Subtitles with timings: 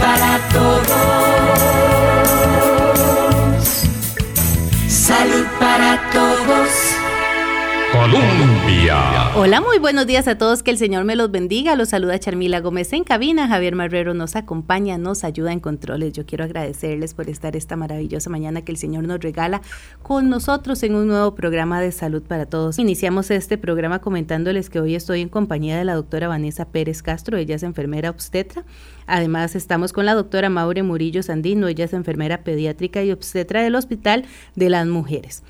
[0.00, 0.49] para todos.
[9.36, 11.76] Hola, muy buenos días a todos, que el Señor me los bendiga.
[11.76, 13.46] Los saluda Charmila Gómez en cabina.
[13.46, 16.12] Javier Marrero nos acompaña, nos ayuda en controles.
[16.12, 19.62] Yo quiero agradecerles por estar esta maravillosa mañana que el Señor nos regala
[20.02, 22.78] con nosotros en un nuevo programa de salud para todos.
[22.78, 27.36] Iniciamos este programa comentándoles que hoy estoy en compañía de la doctora Vanessa Pérez Castro.
[27.36, 28.64] Ella es enfermera obstetra.
[29.06, 31.68] Además, estamos con la doctora Maure Murillo Sandino.
[31.68, 34.24] Ella es enfermera pediátrica y obstetra del Hospital
[34.56, 35.44] de las Mujeres.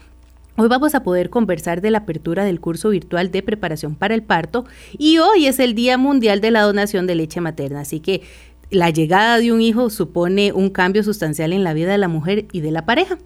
[0.62, 4.22] Hoy vamos a poder conversar de la apertura del curso virtual de preparación para el
[4.22, 4.66] parto
[4.98, 8.20] y hoy es el Día Mundial de la Donación de Leche Materna, así que
[8.68, 12.44] la llegada de un hijo supone un cambio sustancial en la vida de la mujer
[12.52, 13.16] y de la pareja.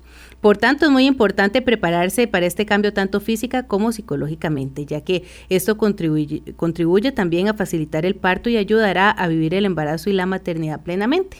[0.40, 5.24] Por tanto, es muy importante prepararse para este cambio tanto física como psicológicamente, ya que
[5.48, 10.12] esto contribuye, contribuye también a facilitar el parto y ayudará a vivir el embarazo y
[10.12, 11.38] la maternidad plenamente.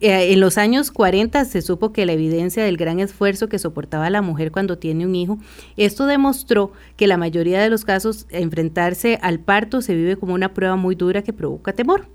[0.00, 4.08] Eh, en los años 40 se supo que la evidencia del gran esfuerzo que soportaba
[4.10, 5.38] la mujer cuando tiene un hijo,
[5.76, 10.54] esto demostró que la mayoría de los casos enfrentarse al parto se vive como una
[10.54, 12.08] prueba muy dura que provoca temor.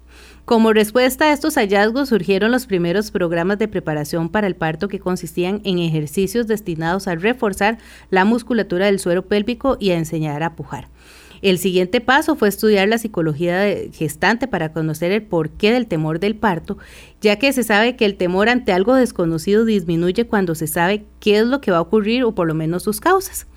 [0.45, 4.99] Como respuesta a estos hallazgos surgieron los primeros programas de preparación para el parto que
[4.99, 7.77] consistían en ejercicios destinados a reforzar
[8.09, 10.87] la musculatura del suero pélvico y a enseñar a pujar.
[11.41, 16.35] El siguiente paso fue estudiar la psicología gestante para conocer el porqué del temor del
[16.35, 16.77] parto,
[17.21, 21.39] ya que se sabe que el temor ante algo desconocido disminuye cuando se sabe qué
[21.39, 23.47] es lo que va a ocurrir o por lo menos sus causas.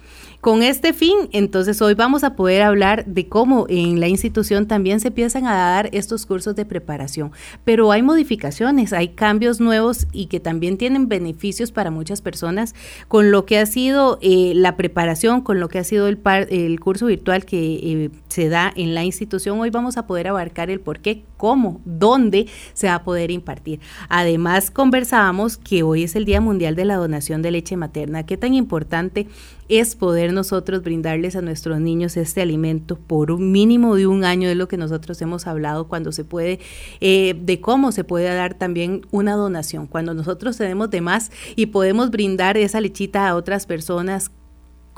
[0.40, 4.98] Con este fin, entonces hoy vamos a poder hablar de cómo en la institución también
[4.98, 7.30] se empiezan a dar estos cursos de preparación,
[7.62, 12.74] pero hay modificaciones, hay cambios nuevos y que también tienen beneficios para muchas personas
[13.06, 17.04] con lo que ha sido eh, la preparación, con lo que ha sido el, curso
[17.04, 19.60] virtual que eh, se da en la institución.
[19.60, 23.80] Hoy vamos a poder abarcar el por qué, cómo, dónde se va a poder impartir.
[24.10, 28.26] Además, conversábamos que hoy es el Día Mundial de la Donación de Leche Materna.
[28.26, 29.26] Qué tan importante
[29.70, 34.50] es poder nosotros brindarles a nuestros niños este alimento por un mínimo de un año,
[34.50, 36.60] es lo que nosotros hemos hablado cuando se puede,
[37.00, 41.66] eh, de cómo se puede dar también una donación, cuando nosotros tenemos de más y
[41.66, 44.30] podemos brindar esa lechita a otras personas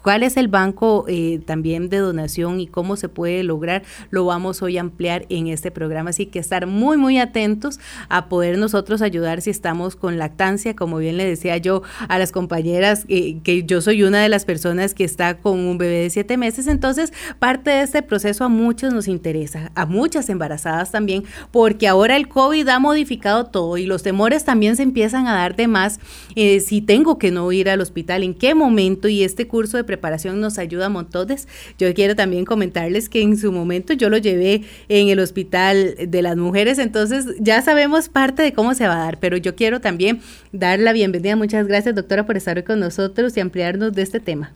[0.02, 4.62] cuál es el banco eh, también de donación y cómo se puede lograr, lo vamos
[4.62, 6.10] hoy a ampliar en este programa.
[6.10, 10.98] Así que estar muy, muy atentos a poder nosotros ayudar si estamos con lactancia, como
[10.98, 14.94] bien le decía yo a las compañeras, eh, que yo soy una de las personas
[14.94, 16.66] que está con un bebé de siete meses.
[16.66, 22.16] Entonces, parte de este proceso a muchos nos interesa, a muchas embarazadas también, porque ahora
[22.16, 26.00] el COVID ha modificado todo y los temores también se empiezan a dar de más.
[26.34, 29.84] Eh, si tengo que no ir al hospital, en qué momento y este curso de
[29.92, 31.46] preparación nos ayuda a montones.
[31.78, 36.22] Yo quiero también comentarles que en su momento yo lo llevé en el hospital de
[36.22, 39.82] las mujeres, entonces ya sabemos parte de cómo se va a dar, pero yo quiero
[39.82, 41.36] también dar la bienvenida.
[41.36, 44.52] Muchas gracias, doctora, por estar hoy con nosotros y ampliarnos de este tema.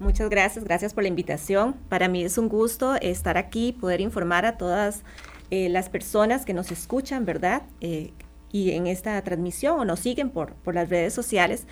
[0.00, 1.74] Muchas gracias, gracias por la invitación.
[1.88, 5.02] Para mí es un gusto estar aquí, poder informar a todas
[5.50, 7.62] eh, las personas que nos escuchan, ¿verdad?
[7.80, 8.10] Eh,
[8.52, 11.66] y en esta transmisión o nos siguen por, por las redes sociales.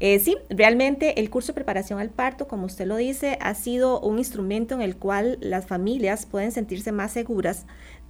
[0.00, 4.00] Eh, sí, realmente el curso de preparación al parto, como usted lo dice, ha sido
[4.00, 7.66] un instrumento en el cual las familias pueden sentirse más seguras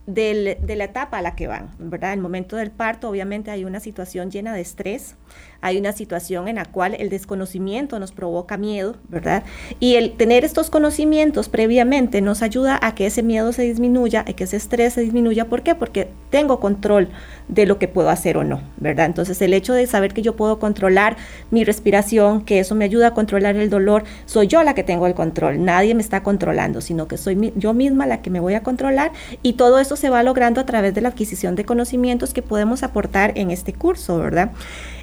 [0.06, 2.12] de la etapa a la que van, ¿verdad?
[2.12, 5.16] El momento del parto, obviamente, hay una situación llena de estrés,
[5.60, 9.44] hay una situación en la cual el desconocimiento nos provoca miedo, ¿verdad?
[9.78, 14.32] Y el tener estos conocimientos previamente nos ayuda a que ese miedo se disminuya, a
[14.32, 15.46] que ese estrés se disminuya.
[15.46, 15.74] ¿Por qué?
[15.74, 17.08] Porque tengo control
[17.48, 19.06] de lo que puedo hacer o no, ¿verdad?
[19.06, 21.16] Entonces, el hecho de saber que yo puedo controlar
[21.50, 25.06] mi respiración, que eso me ayuda a controlar el dolor, soy yo la que tengo
[25.06, 28.54] el control, nadie me está controlando, sino que soy yo misma la que me voy
[28.54, 32.32] a controlar y todo eso se va logrando a través de la adquisición de conocimientos
[32.32, 34.52] que podemos aportar en este curso, ¿verdad?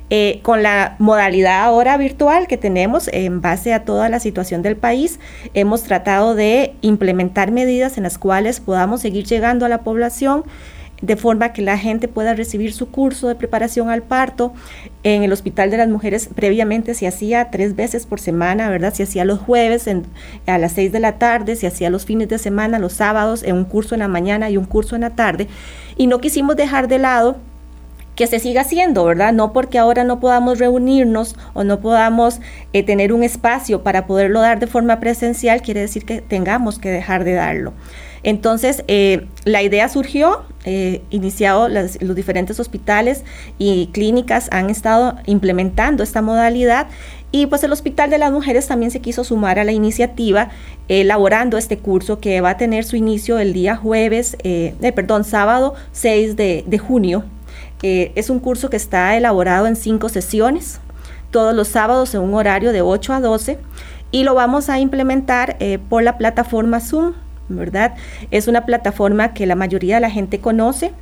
[0.10, 4.78] Eh, con la modalidad ahora virtual que tenemos en base a toda la situación del
[4.78, 5.20] país,
[5.54, 10.46] hemos tratado de implementar medidas en las cuales podamos seguir llegando a la población
[11.02, 14.54] de forma que la gente pueda recibir su curso de preparación al parto.
[15.04, 18.94] En el Hospital de las Mujeres previamente se hacía tres veces por semana, ¿verdad?
[18.94, 19.88] Se hacía los jueves
[20.48, 23.56] a las seis de la tarde, se hacía los fines de semana, los sábados, en
[23.56, 25.48] un curso en la mañana y un curso en la tarde.
[25.98, 27.38] Y no quisimos dejar de lado
[28.18, 29.32] que se siga haciendo, ¿verdad?
[29.32, 32.42] No porque ahora no podamos reunirnos o no podamos
[32.74, 36.90] eh, tener un espacio para poderlo dar de forma presencial, quiere decir que tengamos que
[36.90, 37.74] dejar de darlo.
[38.24, 43.24] Entonces, eh, la idea surgió, eh, iniciado los diferentes hospitales
[43.60, 46.88] y clínicas han estado implementando esta modalidad
[47.32, 50.50] y pues el Hospital de las Mujeres también se quiso sumar a la iniciativa
[50.88, 55.76] elaborando este curso que va a tener su inicio el día jueves, eh, perdón, sábado
[55.92, 57.24] 6 de, de junio
[57.84, 60.80] Es un curso que está elaborado en cinco sesiones,
[61.32, 63.60] todos los sábados en un horario de 8 a 12
[64.12, 67.14] y lo vamos a implementar eh, por la plataforma Zoom,
[67.50, 67.96] ¿verdad?
[68.32, 70.94] Es una plataforma que la mayoría de la gente conoce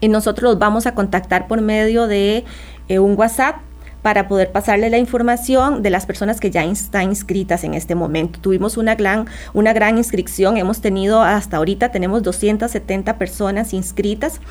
[0.00, 2.44] y nosotros los vamos a contactar por medio de
[2.88, 3.56] eh, un WhatsApp
[4.04, 8.38] para poder pasarle la información de las personas que ya están inscritas en este momento.
[8.38, 14.42] Tuvimos una gran, una gran inscripción, hemos tenido hasta ahorita, tenemos 270 personas inscritas.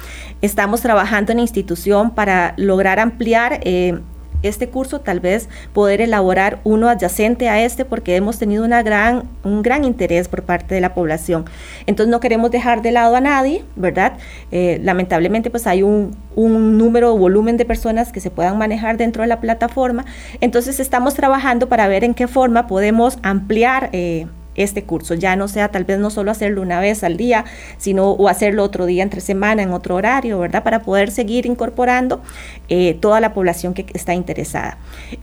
[0.41, 3.99] Estamos trabajando en la institución para lograr ampliar eh,
[4.43, 9.23] este curso, tal vez poder elaborar uno adyacente a este porque hemos tenido una gran,
[9.43, 11.45] un gran interés por parte de la población.
[11.85, 14.13] Entonces no queremos dejar de lado a nadie, ¿verdad?
[14.51, 18.97] Eh, lamentablemente pues hay un, un número o volumen de personas que se puedan manejar
[18.97, 20.05] dentro de la plataforma.
[20.41, 23.89] Entonces estamos trabajando para ver en qué forma podemos ampliar.
[23.93, 27.45] Eh, este curso, ya no sea tal vez no solo hacerlo una vez al día,
[27.77, 30.63] sino o hacerlo otro día entre semana en otro horario, ¿verdad?
[30.63, 32.21] Para poder seguir incorporando
[32.69, 34.77] eh, toda la población que está interesada.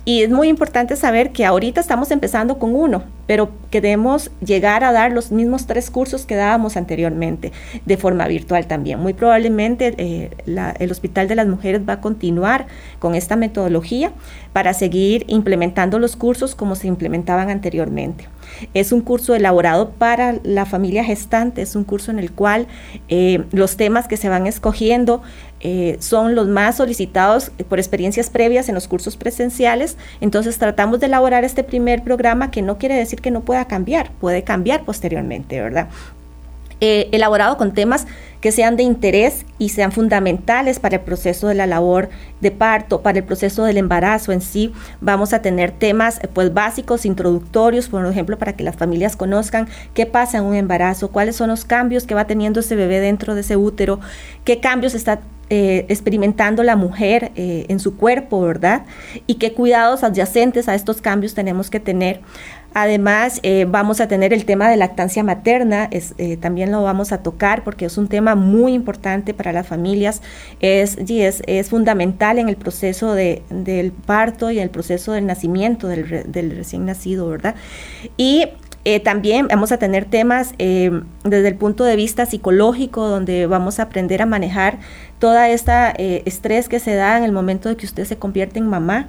[0.05, 4.93] Y es muy importante saber que ahorita estamos empezando con uno, pero queremos llegar a
[4.93, 7.53] dar los mismos tres cursos que dábamos anteriormente
[7.87, 8.99] de forma virtual también.
[9.01, 10.31] Muy probablemente eh,
[10.79, 12.67] el Hospital de las Mujeres va a continuar
[12.99, 14.13] con esta metodología
[14.53, 18.29] para seguir implementando los cursos como se implementaban anteriormente.
[18.75, 22.67] Es un curso elaborado para la familia gestante, es un curso en el cual
[23.09, 25.23] eh, los temas que se van escogiendo
[25.61, 29.97] eh, son los más solicitados por experiencias previas en los cursos presenciales.
[30.21, 34.11] Entonces tratamos de elaborar este primer programa que no quiere decir que no pueda cambiar,
[34.21, 35.89] puede cambiar posteriormente, ¿verdad?
[36.81, 38.07] Eh, elaborado con temas
[38.41, 42.09] que sean de interés y sean fundamentales para el proceso de la labor
[42.41, 44.73] de parto, para el proceso del embarazo en sí.
[45.03, 50.07] Vamos a tener temas pues básicos, introductorios, por ejemplo, para que las familias conozcan qué
[50.07, 53.43] pasa en un embarazo, cuáles son los cambios que va teniendo ese bebé dentro de
[53.43, 54.01] ese útero,
[54.45, 55.21] qué cambios está
[55.53, 58.87] eh, experimentando la mujer eh, en su cuerpo, ¿verdad?
[59.27, 62.21] Y qué cuidados adyacentes a estos cambios tenemos que tener.
[62.73, 67.23] Además, eh, vamos a tener el tema de lactancia materna, eh, también lo vamos a
[67.23, 70.23] tocar porque es un tema muy importante para las familias,
[70.61, 76.31] es, es, fundamental en el proceso de, del parto y el proceso del nacimiento del,
[76.31, 77.55] del recién nacido, ¿verdad?
[78.17, 78.47] Y
[78.85, 83.79] eh, también vamos a tener temas eh, desde el punto de vista psicológico, donde vamos
[83.79, 84.79] a aprender a manejar
[85.19, 88.59] toda esta eh, estrés que se da en el momento de que usted se convierte
[88.59, 89.09] en mamá,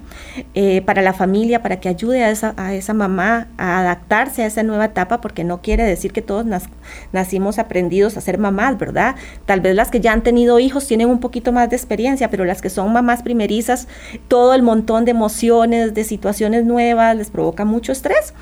[0.86, 4.64] para la familia, para que ayude a esa, a esa mamá a adaptarse a esa
[4.64, 6.46] nueva etapa, porque no quiere decir que todos
[7.14, 9.16] nacimos aprendidos a ser mamás, ¿verdad?
[9.46, 12.44] Tal vez las que ya han tenido hijos tienen un poquito más de experiencia, pero
[12.44, 13.88] las que son mamás primerizas,
[14.28, 18.34] todo el montón de emociones, de situaciones nuevas, les provoca mucho estrés.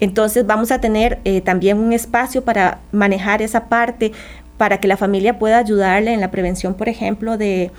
[0.00, 4.12] Entonces vamos a tener eh, también un espacio para manejar esa parte,
[4.56, 7.70] para que la familia pueda ayudarle en la prevención, por ejemplo, de,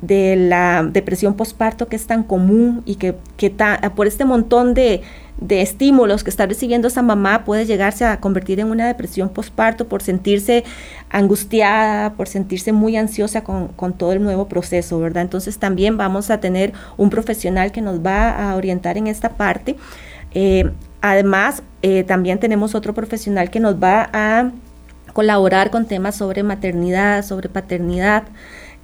[0.00, 3.52] la depresión postparto que es tan común y que, que
[3.96, 5.02] por este montón de,
[5.48, 10.02] estímulos que está recibiendo esa mamá puede llegarse a convertir en una depresión postparto por
[10.02, 10.64] sentirse
[11.10, 15.22] angustiada, por sentirse muy ansiosa con, todo el nuevo proceso, ¿verdad?
[15.22, 19.76] Entonces también vamos a tener un profesional que nos va a orientar en esta parte.
[20.34, 24.50] Eh, Además, eh, también tenemos otro profesional que nos va a
[25.12, 28.24] colaborar con temas sobre maternidad, sobre paternidad,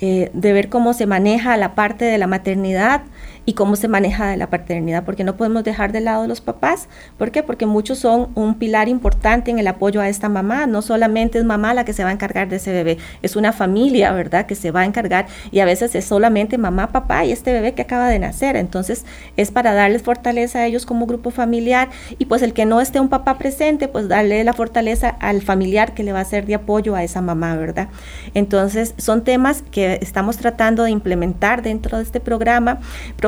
[0.01, 3.03] eh, de ver cómo se maneja la parte de la maternidad
[3.47, 6.89] y cómo se maneja la paternidad, porque no podemos dejar de lado los papás.
[7.19, 7.43] ¿Por qué?
[7.43, 10.67] Porque muchos son un pilar importante en el apoyo a esta mamá.
[10.67, 13.53] No solamente es mamá la que se va a encargar de ese bebé, es una
[13.53, 17.33] familia, ¿verdad?, que se va a encargar y a veces es solamente mamá, papá y
[17.33, 18.57] este bebé que acaba de nacer.
[18.57, 19.05] Entonces
[19.37, 23.01] es para darles fortaleza a ellos como grupo familiar y pues el que no esté
[23.01, 26.55] un papá presente, pues darle la fortaleza al familiar que le va a ser de
[26.55, 27.89] apoyo a esa mamá, ¿verdad?
[28.35, 32.79] Entonces son temas que estamos tratando de implementar dentro de este programa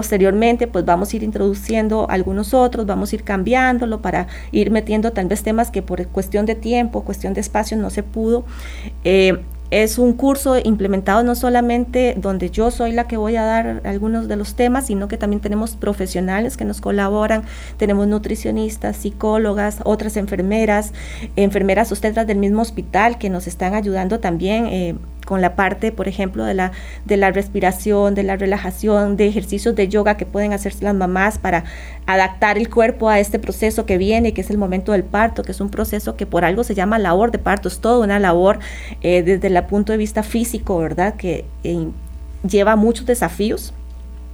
[0.07, 5.11] posteriormente pues vamos a ir introduciendo algunos otros, vamos a ir cambiándolo para ir metiendo
[5.11, 8.45] tal vez temas que por cuestión de tiempo, cuestión de espacio no se pudo.
[9.03, 13.83] Eh, es un curso implementado no solamente donde yo soy la que voy a dar
[13.85, 17.43] algunos de los temas, sino que también tenemos profesionales que nos colaboran,
[17.77, 20.93] tenemos nutricionistas, psicólogas, otras enfermeras,
[21.37, 24.67] enfermeras obstetras del mismo hospital que nos están ayudando también.
[24.67, 24.95] Eh,
[25.27, 26.73] con la parte, por ejemplo, de la,
[27.05, 31.39] de la respiración, de la relajación, de ejercicios de yoga que pueden hacerse las mamás
[31.39, 31.65] para
[32.07, 35.53] adaptar el cuerpo a este proceso que viene, que es el momento del parto, que
[35.53, 38.61] es un proceso que por algo se llama labor de parto, es toda una labor
[39.03, 41.15] eh, desde el punto de vista físico, ¿verdad?
[41.15, 41.89] Que eh,
[42.49, 43.73] lleva muchos desafíos.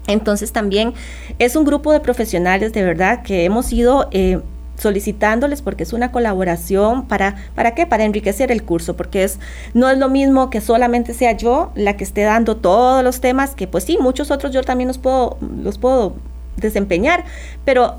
[0.06, 0.94] Entonces también
[1.38, 4.08] es un grupo de profesionales de verdad que hemos ido...
[4.12, 4.40] Eh,
[4.78, 9.38] solicitándoles porque es una colaboración para para qué para enriquecer el curso porque es
[9.74, 13.54] no es lo mismo que solamente sea yo la que esté dando todos los temas
[13.54, 16.16] que pues sí muchos otros yo también los puedo los puedo
[16.56, 17.24] desempeñar
[17.64, 17.96] pero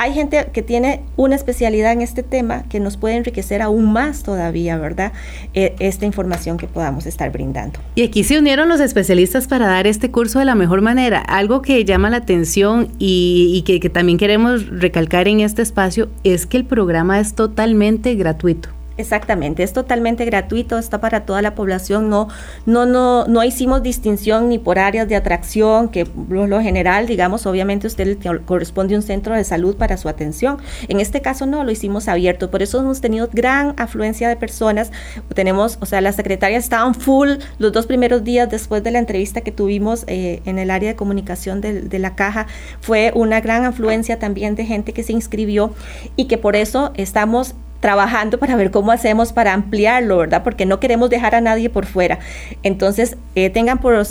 [0.00, 4.22] hay gente que tiene una especialidad en este tema que nos puede enriquecer aún más
[4.22, 5.12] todavía, ¿verdad?
[5.52, 7.80] E, esta información que podamos estar brindando.
[7.96, 11.18] Y aquí se unieron los especialistas para dar este curso de la mejor manera.
[11.20, 16.46] Algo que llama la atención y, que, que también queremos recalcar en este espacio es
[16.46, 18.79] que el programa es totalmente gratuito.
[19.00, 22.28] Exactamente, es totalmente gratuito, está para toda la población, no,
[22.66, 27.46] no, no, no hicimos distinción ni por áreas de atracción, que lo, lo general, digamos,
[27.46, 30.58] obviamente usted le corresponde un centro de salud para su atención.
[30.88, 34.92] En este caso no, lo hicimos abierto, por eso hemos tenido gran afluencia de personas.
[35.34, 39.40] Tenemos, o sea, las secretarias estaban full los dos primeros días después de la entrevista
[39.40, 42.46] que tuvimos eh, en el área de comunicación de, de la caja.
[42.80, 45.72] Fue una gran afluencia también de gente que se inscribió
[46.16, 50.42] y que por eso estamos trabajando para ver cómo hacemos para ampliarlo, ¿verdad?
[50.44, 52.18] Porque no queremos dejar a nadie por fuera.
[52.62, 54.06] Entonces, eh, tengan por, o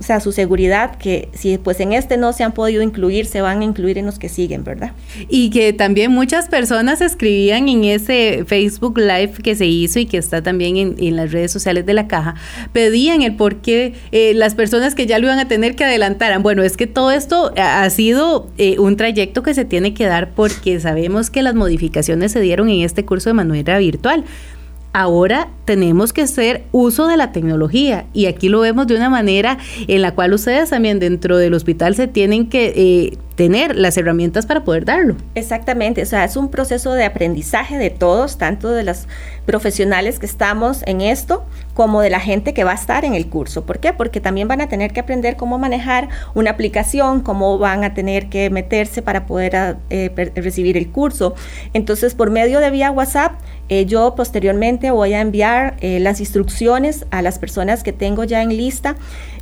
[0.00, 3.60] sea, su seguridad que si pues en este no se han podido incluir, se van
[3.60, 4.92] a incluir en los que siguen, ¿verdad?
[5.28, 10.18] Y que también muchas personas escribían en ese Facebook Live que se hizo y que
[10.18, 12.34] está también en, en las redes sociales de la caja,
[12.72, 16.42] pedían el por qué eh, las personas que ya lo iban a tener que adelantaran.
[16.42, 20.30] Bueno, es que todo esto ha sido eh, un trayecto que se tiene que dar
[20.30, 24.24] porque sabemos que las modificaciones se dieron en este este curso de manera virtual.
[24.94, 29.58] Ahora tenemos que hacer uso de la tecnología y aquí lo vemos de una manera
[29.86, 34.46] en la cual ustedes también dentro del hospital se tienen que eh, tener las herramientas
[34.46, 35.14] para poder darlo.
[35.34, 39.06] Exactamente, o sea, es un proceso de aprendizaje de todos, tanto de los
[39.44, 43.28] profesionales que estamos en esto, como de la gente que va a estar en el
[43.28, 43.66] curso.
[43.66, 43.92] ¿Por qué?
[43.92, 48.30] Porque también van a tener que aprender cómo manejar una aplicación, cómo van a tener
[48.30, 51.34] que meterse para poder ah, eh, recibir el curso.
[51.74, 53.34] Entonces, por medio de vía WhatsApp,
[53.68, 58.40] eh, yo posteriormente voy a enviar eh, las instrucciones a las personas que tengo ya
[58.40, 58.96] en lista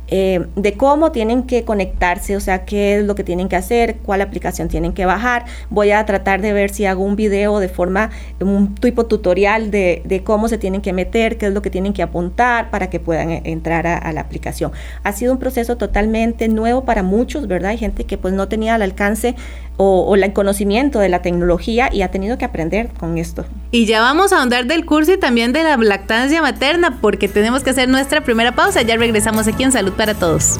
[0.07, 3.97] eh, de cómo tienen que conectarse, o sea, qué es lo que tienen que hacer,
[3.97, 5.45] cuál aplicación tienen que bajar.
[5.69, 10.01] Voy a tratar de ver si hago un video de forma, un tipo tutorial de,
[10.05, 12.99] de cómo se tienen que meter, qué es lo que tienen que apuntar para que
[12.99, 14.71] puedan e, entrar a, la aplicación.
[15.03, 17.71] Ha sido un proceso totalmente nuevo para muchos, ¿verdad?
[17.71, 19.35] Hay gente que pues no tenía al alcance
[19.77, 23.45] o, el conocimiento de la tecnología y ha tenido que aprender con esto.
[23.71, 27.63] Y ya vamos a ahondar del curso y también de la lactancia materna porque tenemos
[27.63, 28.81] que hacer nuestra primera pausa.
[28.81, 30.59] Ya regresamos aquí en Salud para Todos.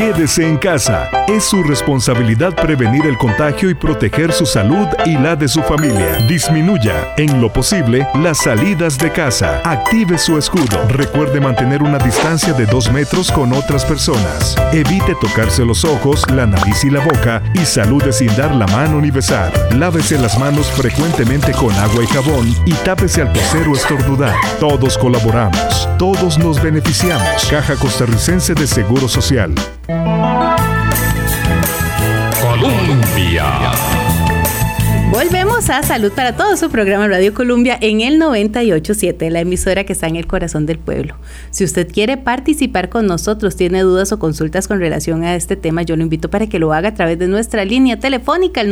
[0.00, 1.10] Quédese en casa.
[1.28, 6.16] Es su responsabilidad prevenir el contagio y proteger su salud y la de su familia.
[6.26, 9.60] Disminuya, en lo posible, las salidas de casa.
[9.62, 10.88] Active su escudo.
[10.88, 14.56] Recuerde mantener una distancia de dos metros con otras personas.
[14.72, 19.02] Evite tocarse los ojos, la nariz y la boca y salude sin dar la mano
[19.02, 19.52] ni besar.
[19.76, 24.34] Lávese las manos frecuentemente con agua y jabón y tápese al toser o estornudar.
[24.58, 25.90] Todos colaboramos.
[25.98, 27.44] Todos nos beneficiamos.
[27.50, 29.54] Caja Costarricense de Seguro Social.
[32.40, 34.19] Colombia.
[35.10, 39.92] Volvemos a Salud para Todos, su programa Radio Colombia en el 987, la emisora que
[39.92, 41.16] está en el corazón del pueblo.
[41.50, 45.82] Si usted quiere participar con nosotros, tiene dudas o consultas con relación a este tema,
[45.82, 48.70] yo lo invito para que lo haga a través de nuestra línea telefónica, el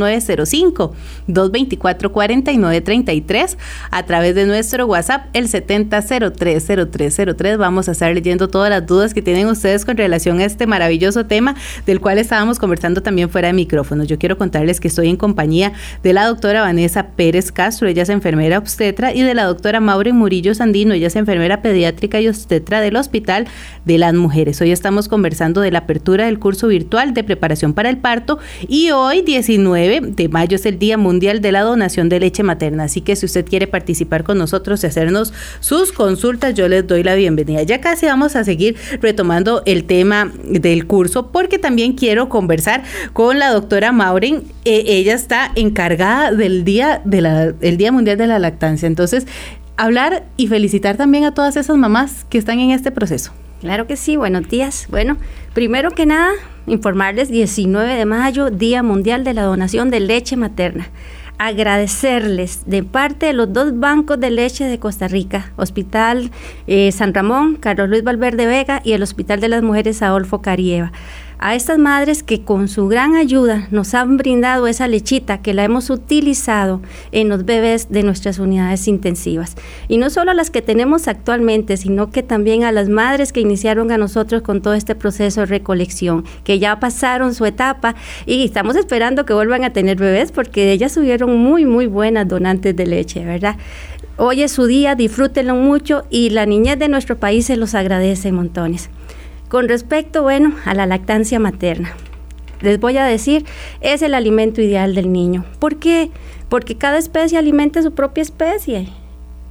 [1.27, 3.57] 905-224-4933,
[3.91, 7.57] a través de nuestro WhatsApp, el 70030303.
[7.57, 11.27] Vamos a estar leyendo todas las dudas que tienen ustedes con relación a este maravilloso
[11.27, 14.07] tema del cual estábamos conversando también fuera de micrófonos.
[14.07, 15.73] Yo quiero contarles que estoy en compañía
[16.05, 20.13] de la doctora Vanessa Pérez Castro, ella es enfermera obstetra, y de la doctora Maure
[20.13, 23.47] Murillo Sandino, ella es enfermera pediátrica y obstetra del Hospital
[23.85, 24.61] de las Mujeres.
[24.61, 28.91] Hoy estamos conversando de la apertura del curso virtual de preparación para el parto y
[28.91, 33.01] hoy 19 de mayo es el Día Mundial de la Donación de Leche Materna, así
[33.01, 37.15] que si usted quiere participar con nosotros y hacernos sus consultas, yo les doy la
[37.15, 37.63] bienvenida.
[37.63, 42.83] Ya casi vamos a seguir retomando el tema del curso porque también quiero conversar
[43.13, 44.43] con la doctora Maureen.
[44.65, 48.87] Eh, ella está encargada del día, de la, día Mundial de la Lactancia.
[48.87, 49.27] Entonces,
[49.77, 53.33] hablar y felicitar también a todas esas mamás que están en este proceso.
[53.61, 54.87] Claro que sí, buenos días.
[54.91, 55.17] Bueno,
[55.55, 56.33] primero que nada,
[56.67, 60.89] informarles 19 de mayo, Día Mundial de la Donación de Leche Materna.
[61.39, 66.33] Agradecerles de parte de los dos bancos de leche de Costa Rica, Hospital
[66.67, 70.91] eh, San Ramón, Carlos Luis Valverde Vega y el Hospital de las Mujeres Adolfo Carieva
[71.39, 75.65] a estas madres que con su gran ayuda nos han brindado esa lechita que la
[75.65, 76.81] hemos utilizado
[77.13, 79.55] en los bebés de nuestras unidades intensivas.
[79.87, 83.41] Y no solo a las que tenemos actualmente, sino que también a las madres que
[83.41, 87.95] iniciaron a nosotros con todo este proceso de recolección, que ya pasaron su etapa
[88.27, 92.75] y estamos esperando que vuelvan a tener bebés porque ellas subieron muy, muy buenas donantes
[92.75, 93.57] de leche, ¿verdad?
[94.17, 98.33] Hoy es su día, disfrútenlo mucho y la niñez de nuestro país se los agradece
[98.33, 98.91] montones.
[99.49, 101.95] Con respecto, bueno, a la lactancia materna,
[102.61, 103.47] les voy a decir,
[103.81, 105.45] es el alimento ideal del niño.
[105.59, 106.11] ¿Por qué?
[106.49, 108.89] Porque cada especie alimenta su propia especie.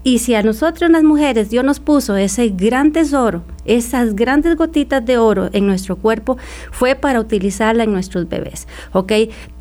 [0.04, 5.06] Y si a nosotros las mujeres Dios nos puso ese gran tesoro, esas grandes gotitas
[5.06, 6.38] de oro en nuestro cuerpo,
[6.72, 9.12] fue para utilizarla en nuestros bebés, ¿ok?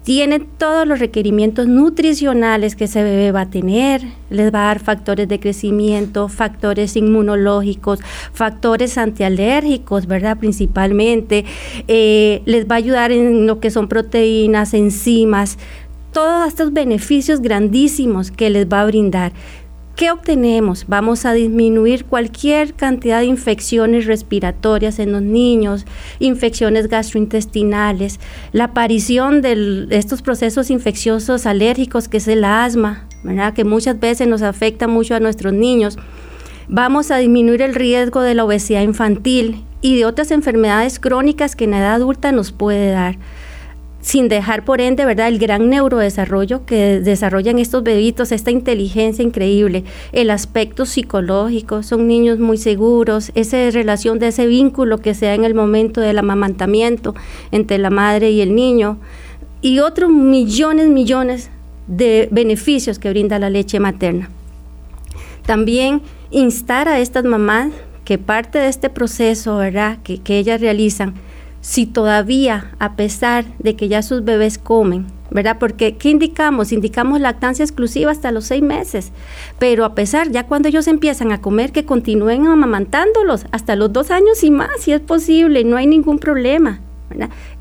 [0.04, 4.78] Tiene todos los requerimientos nutricionales que ese bebé va a tener, les va a dar
[4.78, 7.98] factores de crecimiento, factores inmunológicos,
[8.32, 10.38] factores antialérgicos, ¿verdad?
[10.38, 11.44] Principalmente,
[11.88, 15.58] eh, les va a ayudar en lo que son proteínas, enzimas,
[16.12, 19.32] todos estos beneficios grandísimos que les va a brindar.
[19.96, 20.84] ¿Qué obtenemos?
[20.88, 25.86] Vamos a disminuir cualquier cantidad de infecciones respiratorias en los niños,
[26.18, 28.20] infecciones gastrointestinales,
[28.52, 33.08] la aparición de estos procesos infecciosos alérgicos que es el asma,
[33.54, 35.96] que muchas veces nos afecta mucho a nuestros niños.
[36.68, 41.64] Vamos a disminuir el riesgo de la obesidad infantil y de otras enfermedades crónicas que
[41.64, 43.16] en edad adulta nos puede dar
[44.06, 49.82] sin dejar por ende, ¿verdad?, el gran neurodesarrollo que desarrollan estos bebitos, esta inteligencia increíble,
[50.12, 55.34] el aspecto psicológico, son niños muy seguros, esa relación de ese vínculo que se da
[55.34, 57.16] en el momento del amamantamiento
[57.50, 58.98] entre la madre y el niño,
[59.60, 61.50] y otros millones, millones
[61.88, 64.30] de beneficios que brinda la leche materna.
[65.46, 67.72] También instar a estas mamás
[68.04, 71.14] que parte de este proceso, ¿verdad?, que, que ellas realizan,
[71.66, 75.56] si todavía, a pesar de que ya sus bebés comen, ¿verdad?
[75.58, 76.70] Porque, ¿qué indicamos?
[76.70, 79.10] Indicamos lactancia exclusiva hasta los seis meses,
[79.58, 84.12] pero a pesar, ya cuando ellos empiezan a comer, que continúen amamantándolos hasta los dos
[84.12, 86.78] años y más, si es posible, no hay ningún problema.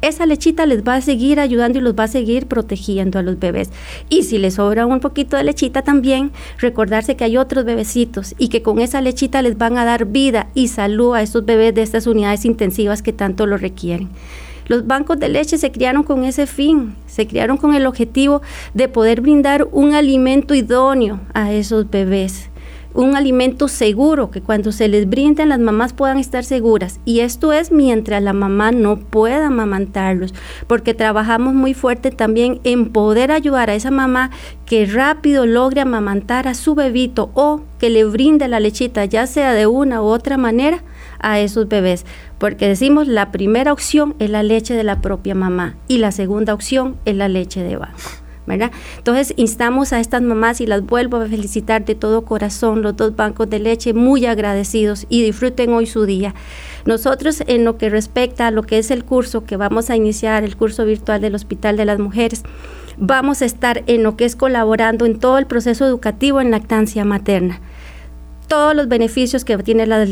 [0.01, 3.39] Esa lechita les va a seguir ayudando y los va a seguir protegiendo a los
[3.39, 3.69] bebés.
[4.09, 8.49] Y si les sobra un poquito de lechita también, recordarse que hay otros bebecitos y
[8.49, 11.83] que con esa lechita les van a dar vida y salud a estos bebés de
[11.83, 14.09] estas unidades intensivas que tanto lo requieren.
[14.67, 18.41] Los bancos de leche se criaron con ese fin, se criaron con el objetivo
[18.73, 22.49] de poder brindar un alimento idóneo a esos bebés
[22.95, 26.99] un alimento seguro, que cuando se les brinden las mamás puedan estar seguras.
[27.05, 30.33] Y esto es mientras la mamá no pueda amamantarlos,
[30.67, 34.31] porque trabajamos muy fuerte también en poder ayudar a esa mamá
[34.65, 39.53] que rápido logre amamantar a su bebito o que le brinde la lechita, ya sea
[39.53, 40.83] de una u otra manera,
[41.19, 42.05] a esos bebés.
[42.37, 46.53] Porque decimos la primera opción es la leche de la propia mamá y la segunda
[46.53, 47.77] opción es la leche de
[48.47, 53.15] Entonces instamos a estas mamás y las vuelvo a felicitar de todo corazón, los dos
[53.15, 56.35] bancos de leche, muy agradecidos y disfruten hoy su día.
[56.85, 60.43] Nosotros en lo que respecta a lo que es el curso que vamos a iniciar,
[60.43, 62.43] el curso virtual del Hospital de las Mujeres,
[62.97, 67.03] vamos a estar en lo que es colaborando en todo el proceso educativo en lactancia
[67.03, 67.61] materna
[68.47, 70.05] todos los beneficios que tiene la,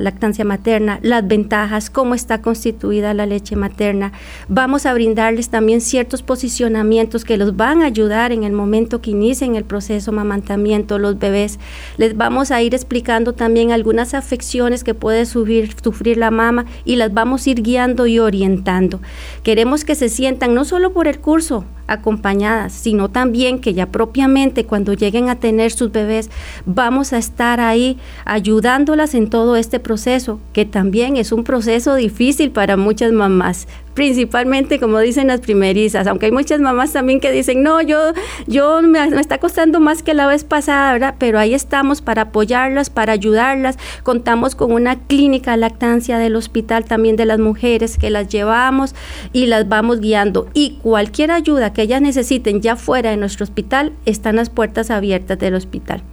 [0.00, 4.12] lactancia materna, las ventajas, cómo está constituida la leche materna.
[4.48, 9.10] Vamos a brindarles también ciertos posicionamientos que los van a ayudar en el momento que
[9.10, 11.58] inicien el proceso mamantamiento los bebés.
[11.96, 17.12] Les vamos a ir explicando también algunas afecciones que puede sufrir la mama y las
[17.12, 19.00] vamos a ir guiando y orientando.
[19.42, 24.64] Queremos que se sientan no solo por el curso, acompañadas, sino también que ya propiamente
[24.64, 26.30] cuando lleguen a tener sus bebés
[26.66, 32.50] vamos a estar ahí ayudándolas en todo este proceso, que también es un proceso difícil
[32.50, 33.66] para muchas mamás,
[33.98, 38.12] principalmente como dicen las primerizas, aunque hay muchas mamás también que dicen, no, yo,
[38.46, 41.16] yo me, está costando más que la vez pasada, ¿verdad?
[41.18, 43.76] Pero ahí estamos para apoyarlas, para ayudarlas.
[44.04, 48.94] Contamos con una clínica lactancia del hospital también de las mujeres que las llevamos
[49.32, 50.48] y las vamos guiando.
[50.54, 55.40] Y cualquier ayuda que ellas necesiten ya fuera de nuestro hospital, están las puertas abiertas
[55.40, 56.04] del hospital.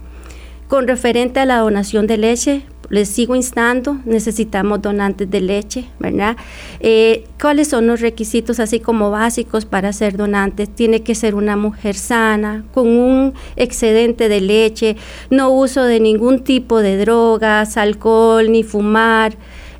[0.68, 6.36] Con referente a la donación de leche, les sigo instando, necesitamos donantes de leche, ¿verdad?
[6.80, 10.68] Eh, ¿Cuáles son los requisitos así como básicos para ser donantes?
[10.68, 14.96] Tiene que ser una mujer sana, con un excedente de leche,
[15.30, 19.36] no uso de ningún tipo de drogas, alcohol, ni fumar.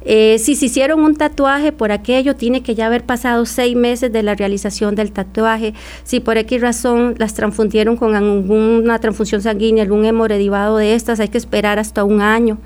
[0.09, 4.12] Eh, si se hicieron un tatuaje por aquello, tiene que ya haber pasado seis meses
[4.12, 5.75] de la realización del tatuaje.
[6.05, 11.29] Si por X razón las transfundieron con alguna transfusión sanguínea, algún hemorredivado de estas, hay
[11.29, 12.59] que esperar hasta un año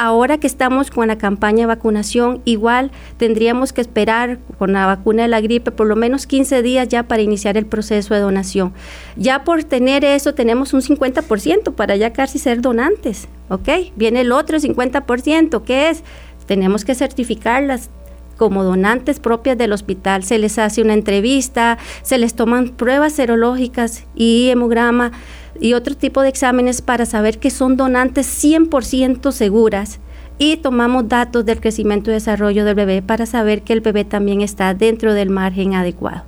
[0.00, 5.24] ahora que estamos con la campaña de vacunación, igual tendríamos que esperar con la vacuna
[5.24, 8.72] de la gripe por lo menos 15 días ya para iniciar el proceso de donación.
[9.16, 13.68] Ya por tener eso tenemos un 50% para ya casi ser donantes, ¿ok?
[13.94, 16.02] Viene el otro 50%, ¿qué es?
[16.50, 17.90] Tenemos que certificarlas
[18.36, 20.24] como donantes propias del hospital.
[20.24, 25.12] Se les hace una entrevista, se les toman pruebas serológicas y hemograma
[25.60, 30.00] y otro tipo de exámenes para saber que son donantes 100% seguras
[30.38, 34.40] y tomamos datos del crecimiento y desarrollo del bebé para saber que el bebé también
[34.40, 36.24] está dentro del margen adecuado.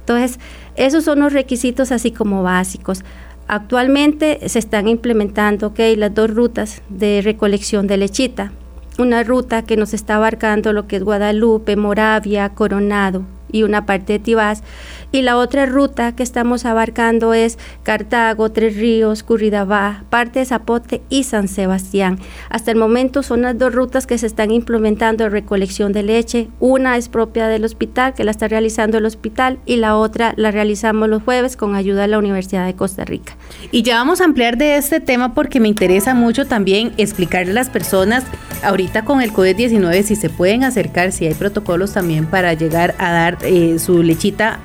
[0.00, 0.38] Entonces,
[0.76, 3.04] esos son los requisitos así como básicos.
[3.48, 8.52] Actualmente se están implementando okay, las dos rutas de recolección de lechita
[8.98, 14.14] una ruta que nos está abarcando lo que es Guadalupe, Moravia, Coronado y una parte
[14.14, 14.62] de Tibás.
[15.12, 21.02] Y la otra ruta que estamos abarcando es Cartago, Tres Ríos, Curridabá, parte de Zapote
[21.10, 22.18] y San Sebastián.
[22.48, 26.48] Hasta el momento son las dos rutas que se están implementando de recolección de leche.
[26.60, 30.50] Una es propia del hospital, que la está realizando el hospital, y la otra la
[30.50, 33.36] realizamos los jueves con ayuda de la Universidad de Costa Rica.
[33.70, 37.54] Y ya vamos a ampliar de este tema porque me interesa mucho también explicarle a
[37.54, 38.24] las personas
[38.62, 43.12] ahorita con el COVID-19 si se pueden acercar, si hay protocolos también para llegar a
[43.12, 44.60] dar eh, su lechita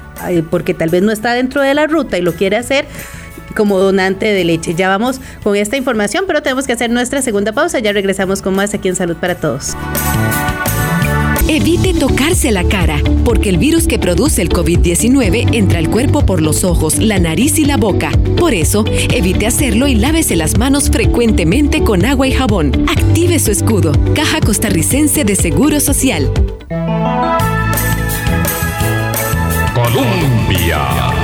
[0.50, 2.86] porque tal vez no está dentro de la ruta y lo quiere hacer
[3.56, 4.76] como donante de leche.
[4.76, 7.80] Ya vamos con esta información, pero tenemos que hacer nuestra segunda pausa.
[7.80, 9.76] Ya regresamos con más aquí en Salud para Todos.
[11.50, 16.42] Evite tocarse la cara, porque el virus que produce el COVID-19 entra al cuerpo por
[16.42, 18.12] los ojos, la nariz y la boca.
[18.36, 22.86] Por eso, evite hacerlo y lávese las manos frecuentemente con agua y jabón.
[22.90, 23.94] Active su escudo.
[24.14, 26.30] Caja Costarricense de Seguro Social.
[29.98, 30.06] 风
[30.54, 31.17] 一样。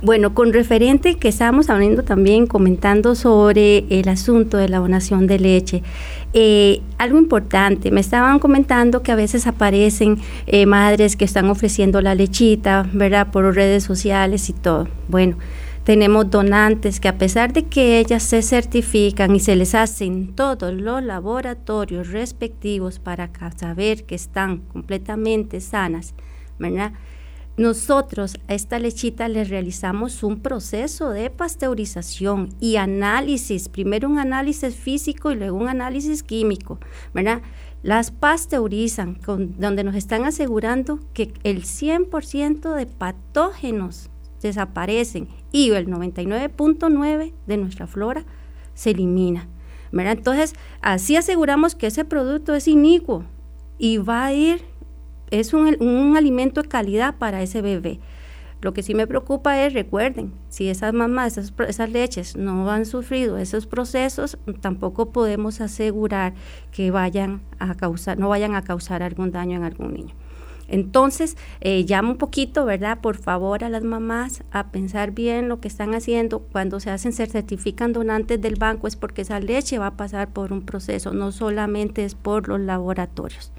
[0.00, 5.40] Bueno, con referente que estábamos hablando también, comentando sobre el asunto de la donación de
[5.40, 5.82] leche,
[6.34, 12.00] eh, algo importante, me estaban comentando que a veces aparecen eh, madres que están ofreciendo
[12.00, 13.32] la lechita, ¿verdad?
[13.32, 14.86] Por redes sociales y todo.
[15.08, 15.36] Bueno,
[15.82, 20.72] tenemos donantes que a pesar de que ellas se certifican y se les hacen todos
[20.72, 26.14] los laboratorios respectivos para saber que están completamente sanas,
[26.56, 26.92] ¿verdad?
[27.58, 34.76] Nosotros a esta lechita le realizamos un proceso de pasteurización y análisis, primero un análisis
[34.76, 36.78] físico y luego un análisis químico,
[37.12, 37.42] ¿verdad?
[37.82, 44.08] Las pasteurizan, donde nos están asegurando que el 100% de patógenos
[44.40, 48.24] desaparecen y el 99.9 de nuestra flora
[48.74, 49.48] se elimina.
[49.90, 50.12] ¿verdad?
[50.12, 53.24] Entonces, así aseguramos que ese producto es inicuo
[53.78, 54.62] y va a ir
[55.30, 58.00] es un, alimento de calidad para ese bebé.
[58.60, 62.86] Lo que sí me preocupa es, recuerden, si esas mamás, esas, esas, leches no han
[62.86, 66.34] sufrido esos procesos, tampoco podemos asegurar
[66.72, 70.14] que vayan a causar, no vayan a causar algún daño en algún niño.
[70.68, 73.00] Entonces, eh, llama un poquito, ¿verdad?
[73.00, 76.40] Por favor a las mamás a pensar bien lo que están haciendo.
[76.40, 80.28] Cuando se hacen, se certifican donantes del banco es porque esa leche va a pasar
[80.28, 83.50] por un proceso, no solamente es por los laboratorios.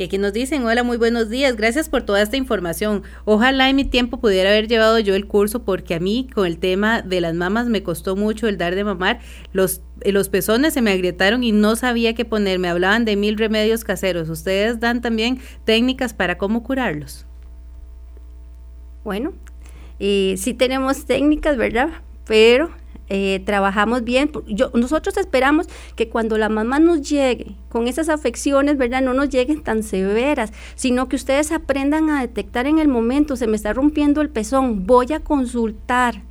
[0.00, 3.02] Y aquí nos dicen, hola, muy buenos días, gracias por toda esta información.
[3.26, 6.56] Ojalá en mi tiempo pudiera haber llevado yo el curso porque a mí con el
[6.56, 9.20] tema de las mamas me costó mucho el dar de mamar.
[9.52, 12.58] Los, eh, los pezones se me agrietaron y no sabía qué poner.
[12.58, 14.30] Me hablaban de mil remedios caseros.
[14.30, 17.26] ¿Ustedes dan también técnicas para cómo curarlos?
[19.04, 19.34] Bueno,
[19.98, 21.90] eh, sí tenemos técnicas, ¿verdad?
[22.26, 22.70] Pero
[23.12, 24.30] eh, trabajamos bien.
[24.72, 29.02] Nosotros esperamos que cuando la mamá nos llegue con esas afecciones, ¿verdad?
[29.02, 33.48] No nos lleguen tan severas, sino que ustedes aprendan a detectar en el momento, se
[33.48, 36.22] me está rompiendo el pezón, voy a consultar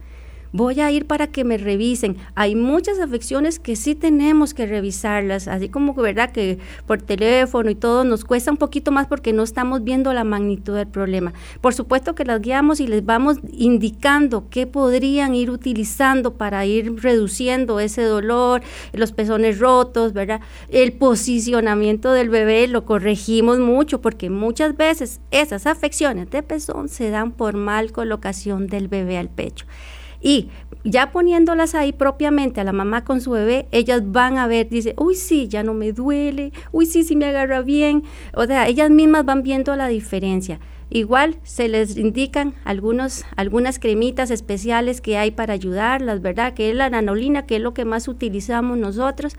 [0.52, 2.18] voy a ir para que me revisen.
[2.36, 7.76] Hay muchas afecciones que sí tenemos que revisarlas, así como verdad que por teléfono y
[7.76, 11.34] todo nos cuesta un poquito más porque no estamos viendo la magnitud del problema.
[11.62, 17.02] Por supuesto que las guiamos y les vamos indicando qué podrían ir utilizando para ir
[17.02, 18.62] reduciendo ese dolor,
[18.94, 20.42] los pezones rotos, ¿verdad?
[20.70, 27.10] El posicionamiento del bebé lo corregimos mucho porque muchas veces esas afecciones de pezón se
[27.10, 29.66] dan por mal colocación del bebé al pecho.
[30.22, 30.50] Y
[30.84, 34.94] ya poniéndolas ahí propiamente a la mamá con su bebé, ellas van a ver, dice,
[34.98, 38.04] uy, sí, ya no me duele, uy, sí, sí me agarra bien.
[38.34, 40.60] O sea, ellas mismas van viendo la diferencia.
[40.92, 46.56] Igual se les indican algunos, algunas cremitas especiales que hay para ayudarlas, ¿verdad?
[46.56, 49.36] Que es la nanolina, que es lo que más utilizamos nosotros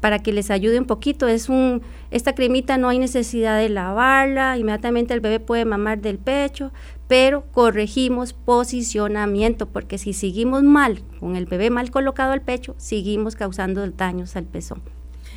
[0.00, 1.26] para que les ayude un poquito.
[1.26, 6.18] Es un, esta cremita no hay necesidad de lavarla, inmediatamente el bebé puede mamar del
[6.18, 6.70] pecho,
[7.10, 13.34] pero corregimos posicionamiento, porque si seguimos mal, con el bebé mal colocado al pecho, seguimos
[13.34, 14.80] causando daños al pezón.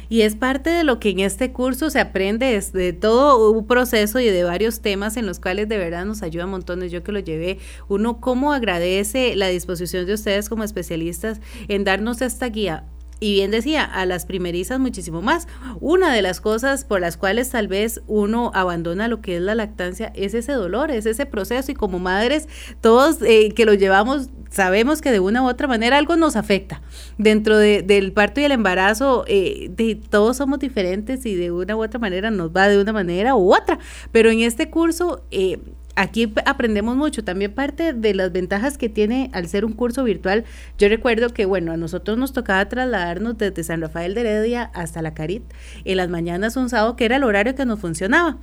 [0.07, 3.65] Y es parte de lo que en este curso se aprende, es de todo un
[3.65, 6.91] proceso y de varios temas en los cuales de verdad nos ayuda montones.
[6.91, 7.57] Yo que lo llevé,
[7.89, 12.85] uno cómo agradece la disposición de ustedes como especialistas en darnos esta guía
[13.23, 15.47] y bien decía, a las primerizas muchísimo más.
[15.79, 19.55] Una de las cosas por las cuales tal vez uno abandona lo que es la
[19.55, 22.49] lactancia es ese dolor, es ese proceso y como madres,
[22.81, 26.81] todos eh, que lo llevamos sabemos que de una u otra manera algo nos afecta.
[27.17, 31.83] Dentro del parto y el embarazo, eh, de, todos somos diferentes y de una u
[31.83, 33.79] otra manera nos va de una manera u otra.
[34.11, 35.59] Pero en este curso, eh,
[35.95, 37.23] aquí aprendemos mucho.
[37.23, 40.45] También parte de las ventajas que tiene al ser un curso virtual,
[40.77, 45.01] yo recuerdo que, bueno, a nosotros nos tocaba trasladarnos desde San Rafael de Heredia hasta
[45.01, 45.43] la Carit
[45.85, 48.37] en las mañanas un sábado, que era el horario que nos funcionaba.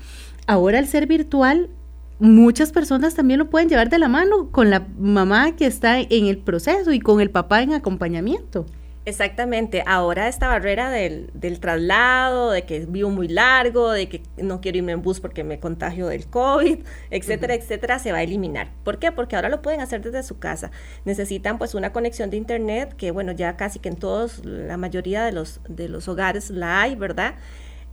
[0.47, 1.71] Ahora al ser virtual,
[2.19, 6.27] muchas personas también lo pueden llevar de la mano con la mamá que está en
[6.27, 8.67] el proceso y con el papá en acompañamiento.
[9.07, 14.77] Exactamente, ahora esta barrera del, traslado, de que vivo muy largo, de que no quiero
[14.77, 18.69] irme en bus porque me contagio del COVID, etcétera, etcétera, se va a eliminar.
[18.85, 19.11] ¿Por qué?
[19.11, 20.71] Porque ahora lo pueden hacer desde su casa.
[21.07, 25.25] Necesitan pues una conexión de internet que bueno, ya casi que en todos, la mayoría
[25.25, 27.37] de los, de los hogares la hay, ¿verdad?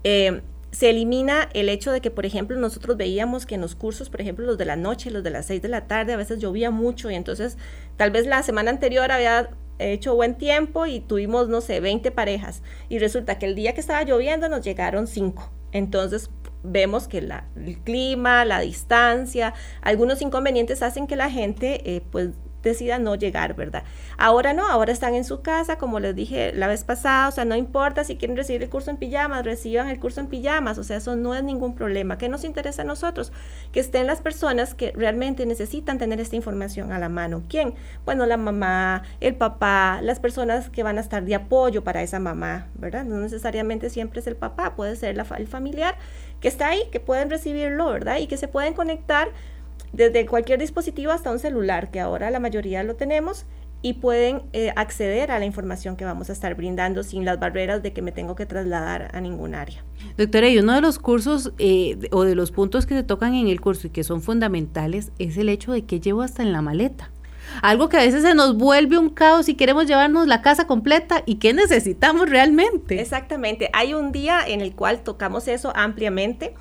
[0.04, 0.42] Eh,
[0.72, 4.20] se elimina el hecho de que, por ejemplo, nosotros veíamos que en los cursos, por
[4.20, 6.70] ejemplo, los de la noche, los de las 6 de la tarde, a veces llovía
[6.70, 7.58] mucho y entonces
[7.96, 12.64] tal vez la semana anterior había hecho buen tiempo y tuvimos, no sé, 20 parejas.
[12.90, 15.52] Y resulta que el día que estaba lloviendo nos llegaron 5.
[15.72, 16.30] Entonces
[16.64, 22.30] vemos que la, el clima, la distancia, algunos inconvenientes hacen que la gente eh, pues
[22.64, 23.84] decida no llegar, ¿verdad?
[24.18, 27.46] Ahora no, ahora están en su casa, como les dije la vez pasada, o sea,
[27.46, 30.84] no importa si quieren recibir el curso en pijamas, reciban el curso en pijamas, o
[30.84, 32.18] sea, eso no es ningún problema.
[32.18, 33.32] ¿Qué nos interesa a nosotros?
[33.72, 37.44] Que estén las personas que realmente necesitan tener esta información a la mano.
[37.48, 37.74] ¿Quién?
[38.06, 42.20] Bueno, la mamá, el papá, las personas que van a estar de apoyo para esa
[42.20, 43.06] mamá, ¿verdad?
[43.06, 45.96] No necesariamente siempre es el papá, puede ser la, el familiar
[46.42, 48.18] que está ahí, que pueden recibirlo, ¿verdad?
[48.18, 49.30] Y que se pueden conectar
[49.94, 53.46] desde cualquier dispositivo hasta un celular, que ahora la mayoría lo tenemos,
[53.82, 57.84] y pueden eh, acceder a la información que vamos a estar brindando sin las barreras
[57.84, 59.84] de que me tengo que trasladar a ningún área.
[60.18, 63.48] Doctora, y uno de los cursos eh, o de los puntos que se tocan en
[63.48, 66.62] el curso y que son fundamentales es el hecho de que llevo hasta en la
[66.62, 67.12] maleta.
[67.62, 71.24] Algo que a veces se nos vuelve un caos y queremos llevarnos la casa completa
[71.26, 73.00] y qué necesitamos realmente.
[73.00, 73.70] Exactamente.
[73.74, 76.56] Hay un día en el cual tocamos eso ampliamente.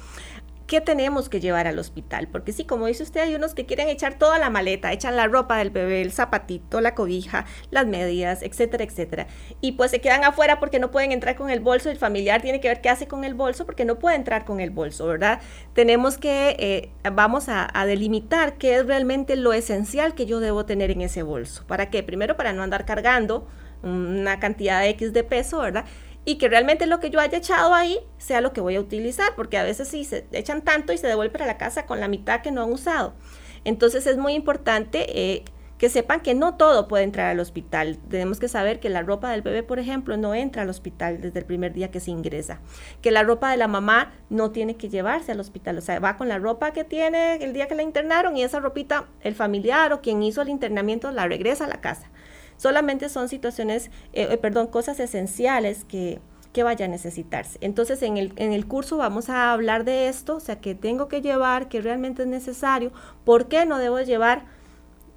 [0.66, 2.28] ¿Qué tenemos que llevar al hospital?
[2.28, 5.26] Porque sí, como dice usted, hay unos que quieren echar toda la maleta, echan la
[5.26, 9.26] ropa del bebé, el zapatito, la cobija, las medias, etcétera, etcétera.
[9.60, 12.60] Y pues se quedan afuera porque no pueden entrar con el bolso, el familiar tiene
[12.60, 15.40] que ver qué hace con el bolso porque no puede entrar con el bolso, ¿verdad?
[15.74, 20.90] Tenemos que, eh, vamos a, delimitar qué es realmente lo esencial que yo debo tener
[20.90, 21.64] en ese bolso.
[21.66, 22.02] ¿Para qué?
[22.02, 23.46] Primero, para no andar cargando
[23.82, 25.84] una cantidad X de peso, ¿verdad?
[26.26, 29.34] Y que realmente lo que yo haya echado ahí sea lo que voy a utilizar,
[29.36, 32.08] porque a veces sí se echan tanto y se devuelve a la casa con la
[32.08, 33.14] mitad que no han usado.
[33.64, 35.44] Entonces es muy importante eh,
[35.78, 37.98] que sepan que no todo puede entrar al hospital.
[38.08, 41.38] Tenemos que saber que la ropa del bebé, por ejemplo, no entra al hospital desde
[41.38, 42.60] el primer día que se ingresa.
[43.02, 45.78] Que la ropa de la mamá no tiene que llevarse al hospital.
[45.78, 48.58] O sea, va con la ropa que tiene el día que la internaron y esa
[48.58, 52.10] ropita, el familiar o quien hizo el internamiento la regresa a la casa.
[52.56, 56.20] Solamente son situaciones, eh, eh, perdón, cosas esenciales que,
[56.56, 57.58] que vaya a necesitarse.
[57.60, 61.68] Entonces, en el, curso vamos a hablar de esto, o sea, que tengo que llevar,
[61.68, 62.92] que realmente es necesario,
[63.26, 64.46] por qué no debo llevar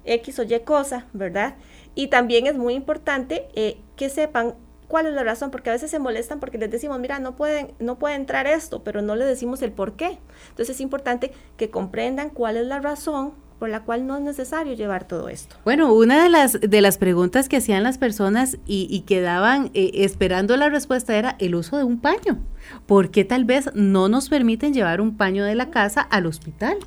[0.04, 1.56] X o Y cosa, ¿verdad?
[1.94, 4.54] Y también es muy importante eh, que sepan
[4.86, 7.72] cuál es la razón, porque a veces se molestan porque les decimos, mira, no pueden,
[7.78, 10.18] no puede entrar esto, pero no le decimos el por qué.
[10.50, 14.72] Entonces es importante que comprendan cuál es la razón por la cual no es necesario
[14.72, 15.54] llevar todo esto.
[15.64, 20.56] Bueno, una de las, de las preguntas que hacían las personas y, quedaban eh, esperando
[20.56, 22.38] la respuesta era el uso de un paño.
[22.86, 26.78] ¿Por qué tal vez no nos permiten llevar un paño de la casa al hospital?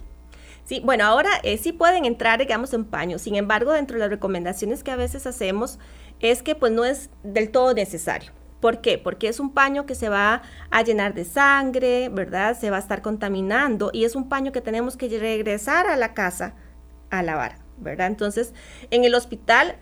[0.66, 3.20] Sí, bueno, ahora eh, sí pueden entrar, digamos, en paño.
[3.20, 5.78] Sin embargo, dentro de las recomendaciones que a veces hacemos
[6.22, 8.32] es que pues no es del todo necesario.
[8.62, 8.98] ¿Por qué?
[8.98, 12.58] Porque es un paño que se va a llenar de sangre, ¿verdad?
[12.58, 16.14] Se va a estar contaminando y es un paño que tenemos que regresar a la
[16.16, 16.56] casa
[17.20, 18.08] a lavar, ¿verdad?
[18.08, 18.54] Entonces,
[18.92, 19.76] en el hospital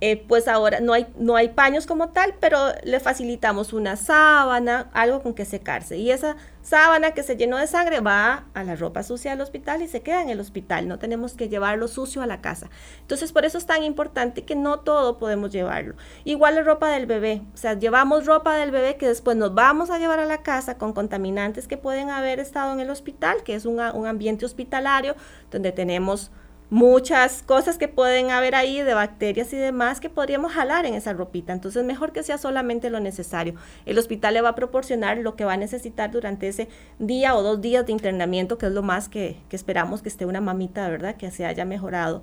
[0.00, 4.90] eh, pues ahora no hay, no hay paños como tal, pero le facilitamos una sábana,
[4.92, 5.96] algo con que secarse.
[5.96, 9.82] Y esa sábana que se llenó de sangre va a la ropa sucia del hospital
[9.82, 10.86] y se queda en el hospital.
[10.86, 12.70] No tenemos que llevarlo sucio a la casa.
[13.00, 15.96] Entonces, por eso es tan importante que no todo podemos llevarlo.
[16.22, 17.42] Igual la ropa del bebé.
[17.52, 20.78] O sea, llevamos ropa del bebé que después nos vamos a llevar a la casa
[20.78, 25.16] con contaminantes que pueden haber estado en el hospital, que es un ambiente hospitalario
[25.50, 26.30] donde tenemos
[26.70, 31.12] muchas cosas que pueden haber ahí de bacterias y demás que podríamos jalar en esa
[31.12, 31.52] ropita.
[31.52, 33.54] Entonces, mejor que sea solamente lo necesario.
[33.86, 37.42] El hospital le va a proporcionar lo que va a necesitar durante ese día o
[37.42, 41.16] dos días de internamiento, que es lo más que, esperamos que esté una mamita, ¿verdad?
[41.16, 42.22] Que se haya mejorado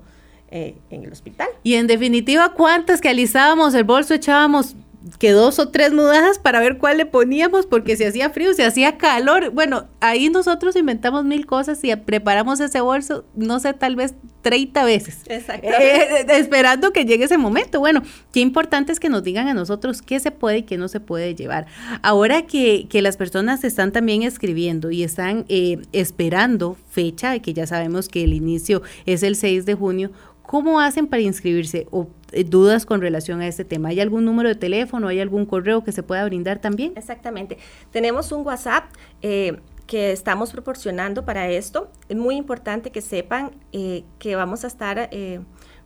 [0.52, 1.48] eh, en el hospital.
[1.64, 4.76] Y en definitiva, ¿cuántas que alisábamos el bolso, echábamos
[5.20, 8.66] que dos o tres mudajas para ver cuál le poníamos, porque se hacía frío, se
[8.66, 9.52] hacía calor.
[9.52, 14.84] Bueno, ahí nosotros inventamos mil cosas y preparamos ese bolso, no sé, tal vez 30
[14.84, 15.22] veces.
[15.28, 15.96] Exactamente.
[15.96, 17.80] Eh, eh, esperando que llegue ese momento.
[17.80, 20.88] Bueno, qué importante es que nos digan a nosotros qué se puede y qué no
[20.88, 21.66] se puede llevar.
[22.02, 27.68] Ahora que, que las personas están también escribiendo y están eh, esperando fecha, que ya
[27.68, 30.12] sabemos que el inicio es el 6 de junio,
[30.48, 33.90] ¿Cómo hacen para inscribirse o eh, dudas con relación a este tema?
[33.90, 36.94] ¿Hay algún número de teléfono, hay algún correo que se pueda brindar también?
[36.96, 37.58] Exactamente.
[37.92, 38.86] Tenemos un WhatsApp
[39.22, 41.92] eh, que estamos proporcionando para esto.
[42.10, 45.10] Es muy importante que sepan eh, que vamos a estar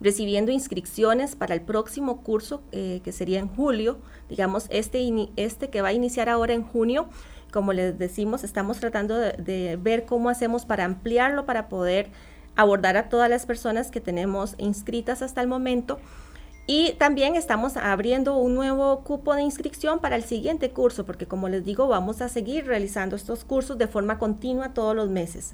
[0.02, 4.00] recibiendo inscripciones para el próximo curso que sería en julio.
[4.30, 7.10] Digamos, este, este que va a iniciar ahora en junio.
[7.52, 12.12] Como les decimos, estamos tratando de ver cómo hacemos para ampliarlo, para poder
[12.60, 16.00] abordar a todas las personas que tenemos inscritas hasta el momento.
[16.68, 21.48] Y también estamos abriendo un nuevo cupo de inscripción para el siguiente curso, porque como
[21.50, 25.54] les digo, vamos a seguir realizando estos cursos de forma continua todos los meses.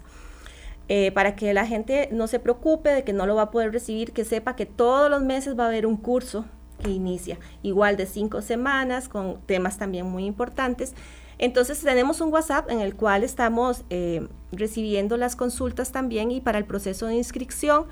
[0.89, 3.71] Eh, para que la gente no se preocupe de que no lo va a poder
[3.71, 6.45] recibir, que sepa que todos los meses va a haber un curso
[6.83, 10.93] que inicia, igual de cinco semanas, con temas también muy importantes.
[11.37, 16.57] Entonces tenemos un WhatsApp en el cual estamos eh, recibiendo las consultas también y para
[16.57, 17.87] el proceso de inscripción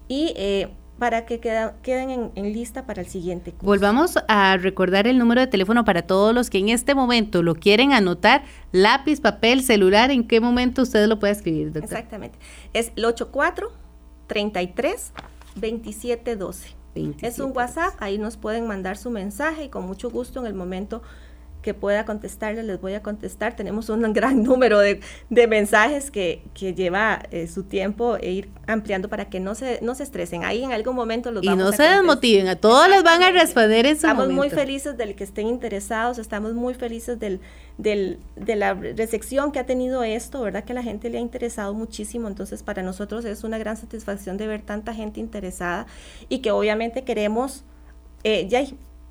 [0.08, 3.66] Y eh, para que queden en, lista para el siguiente curso.
[3.66, 7.56] Volvamos a recordar el número de teléfono para todos los que en este momento lo
[7.56, 11.84] quieren anotar, lápiz, papel, celular, ¿en qué momento usted lo puede escribir, doctor?
[11.84, 12.40] Exactamente.
[12.74, 13.72] Es el 84
[14.28, 15.14] 33
[15.56, 16.76] 27 12.
[17.22, 20.54] es un WhatsApp, ahí nos pueden mandar su mensaje y con mucho gusto en el
[20.54, 21.02] momento
[21.68, 23.54] que pueda contestarles, les voy a contestar.
[23.54, 25.02] Tenemos un gran número de,
[25.50, 30.04] mensajes que, lleva eh, su tiempo e ir ampliando para que no se, no se
[30.04, 30.46] estresen.
[30.46, 33.86] Ahí en algún momento los y no se desmotiven, a todos les van a responder
[33.86, 37.42] en su Estamos muy felices del que estén interesados, estamos muy felices del,
[37.78, 40.64] del, de la recepción que ha tenido esto, ¿verdad?
[40.64, 44.48] Que la gente le ha interesado muchísimo, entonces para nosotros es una gran satisfacción de
[44.48, 45.86] ver tanta gente interesada
[46.30, 47.66] y que obviamente queremos...
[48.24, 48.62] Eh, ya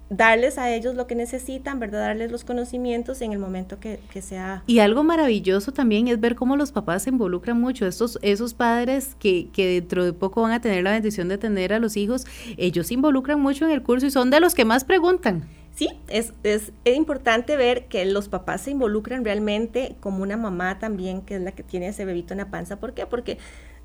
[0.08, 2.00] darles a ellos lo que necesitan, ¿verdad?
[2.00, 4.62] Darles los conocimientos en el momento que, sea.
[4.66, 7.86] Y algo maravilloso también es ver cómo los papás se involucran mucho.
[7.86, 11.72] Estos, esos padres que, que dentro de poco van a tener la bendición de tener
[11.72, 12.26] a los hijos,
[12.56, 15.48] ellos se involucran mucho en el curso y son de los que más preguntan.
[15.76, 20.78] Sí, es, es, es, importante ver que los papás se involucran realmente como una mamá
[20.78, 22.80] también, que es la que tiene ese bebito en la panza.
[22.80, 23.04] ¿Por qué?
[23.04, 23.36] Porque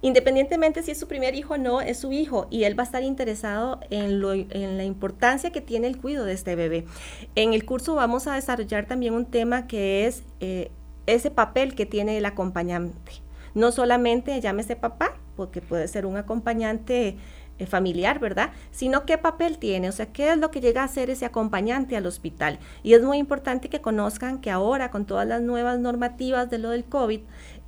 [0.01, 2.85] independientemente si es su primer hijo o no, es su hijo y él va a
[2.85, 4.21] estar interesado en,
[4.77, 6.85] la importancia que tiene el cuidado de este bebé.
[7.35, 10.71] En el curso vamos a desarrollar también un tema que es eh,
[11.05, 13.11] ese papel que tiene el acompañante.
[13.53, 17.17] No solamente llámese papá, porque puede ser un acompañante
[17.61, 18.51] eh, familiar, ¿verdad?
[18.71, 21.95] Sino qué papel tiene, o sea, qué es lo que llega a ser ese acompañante
[21.95, 22.57] al hospital.
[22.81, 26.71] Y es muy importante que conozcan que ahora con todas las nuevas normativas de lo
[26.71, 27.21] del COVID,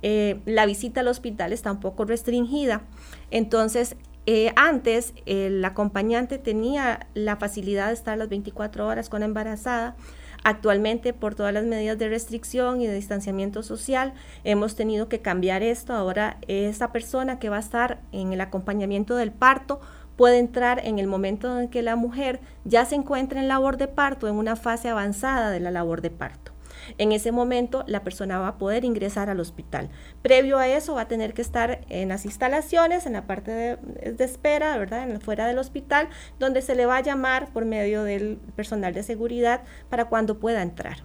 [0.06, 2.82] eh, la visita al hospital está un poco restringida.
[3.30, 3.96] Entonces,
[4.26, 9.96] eh, antes el acompañante tenía la facilidad de estar las 24 horas con embarazada.
[10.42, 14.12] Actualmente, por todas las medidas de restricción y de distanciamiento social,
[14.44, 15.94] hemos tenido que cambiar esto.
[15.94, 19.80] Ahora, esa persona que va a estar en el acompañamiento del parto
[20.16, 23.88] puede entrar en el momento en que la mujer ya se encuentra en labor de
[23.88, 26.53] parto, en una fase avanzada de la labor de parto.
[26.98, 29.90] En ese momento la persona va a poder ingresar al hospital.
[30.22, 34.24] Previo a eso va a tener que estar en las instalaciones, en la parte de,
[34.24, 35.08] espera, ¿verdad?
[35.08, 36.08] En, fuera del hospital,
[36.38, 40.62] donde se le va a llamar por medio del personal de seguridad para cuando pueda
[40.62, 40.98] entrar.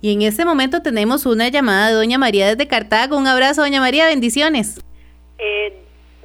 [0.00, 3.16] Y en este momento tenemos una llamada de Doña María desde Cartago.
[3.16, 4.80] Un abrazo, Doña María, bendiciones.
[5.38, 5.72] Eh,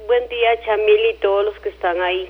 [0.06, 2.28] buen día, Chamil y todos los que están ahí.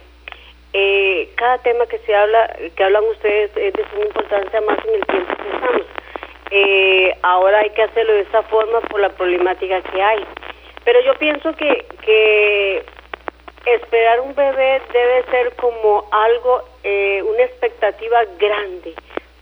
[0.72, 4.94] Eh, cada tema que se habla, que hablan ustedes, es de suma importancia más en
[4.94, 5.86] el tiempo que estamos
[6.50, 10.24] eh, ahora hay que hacerlo de esta forma por la problemática que hay.
[10.84, 12.84] Pero yo pienso que, que
[13.66, 18.94] esperar un bebé debe ser como algo, eh, una expectativa grande,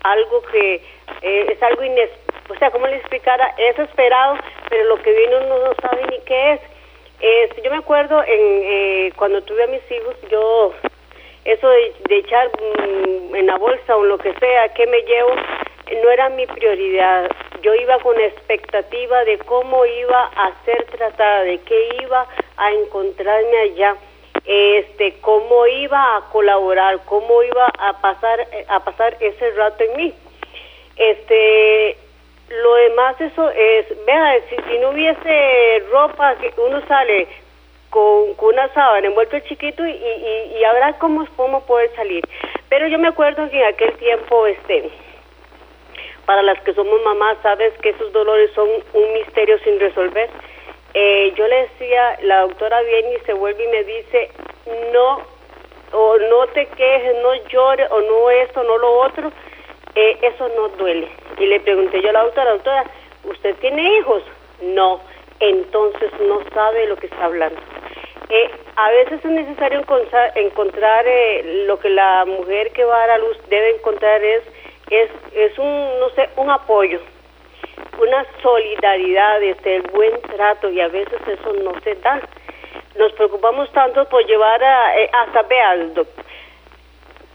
[0.02, 0.82] algo que
[1.22, 4.38] eh, es algo inesperado, o sea, como le explicara, es esperado,
[4.70, 6.60] pero lo que viene uno no sabe ni qué es.
[7.62, 10.72] Yo me acuerdo en eh, cuando tuve a mis hijos, yo
[11.44, 15.34] eso de, de echar mm, en la bolsa o lo que sea, ¿qué me llevo?
[16.02, 17.30] No era mi prioridad.
[17.62, 22.26] Yo iba con expectativa de cómo iba a ser tratada, de qué iba
[22.56, 23.96] a encontrarme allá,
[24.44, 30.14] este, cómo iba a colaborar, cómo iba a pasar a pasar ese rato en mí.
[30.96, 31.96] Este,
[32.48, 37.28] lo demás eso es, vea, si, no hubiese ropa, que uno sale
[37.90, 42.24] con, una sábana envuelto el chiquito y, y, y habrá cómo, cómo poder salir.
[42.68, 44.90] Pero yo me acuerdo que en aquel tiempo, este,
[46.28, 50.28] para las que somos mamás, sabes que esos dolores son un misterio sin resolver.
[50.92, 54.30] Eh, yo le decía, la doctora viene y se vuelve y me dice,
[54.92, 55.22] no,
[55.92, 59.32] o no te quejes, no llores, o no esto, no lo otro,
[59.94, 61.08] eh, eso no duele.
[61.38, 62.84] Y le pregunté yo a la doctora, doctora,
[63.24, 64.22] ¿usted tiene hijos?
[64.60, 65.00] No,
[65.40, 67.58] entonces no sabe lo que está hablando.
[68.28, 71.06] Eh, a veces es necesario encontrar, encontrar
[71.64, 74.42] lo que la mujer que va a dar a luz debe encontrar es
[74.90, 77.00] es, es un, no sé, un apoyo,
[78.00, 82.20] una solidaridad, este, el buen trato y a veces eso no se da.
[82.96, 85.94] Nos preocupamos tanto por llevar a, eh, hasta, vean,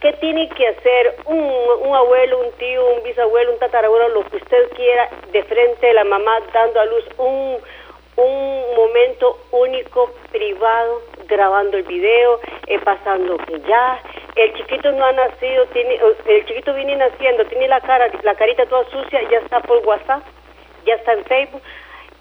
[0.01, 1.51] ¿qué tiene que hacer un,
[1.82, 5.93] un abuelo, un tío, un bisabuelo, un tatarabuelo, lo que usted quiera, de frente a
[5.93, 7.58] la mamá dando a luz un,
[8.16, 13.99] un momento único, privado, grabando el video, eh, pasando que ya,
[14.36, 18.66] el chiquito no ha nacido, tiene, el chiquito viene naciendo, tiene la cara, la carita
[18.66, 20.24] toda sucia, ya está por WhatsApp,
[20.86, 21.61] ya está en Facebook.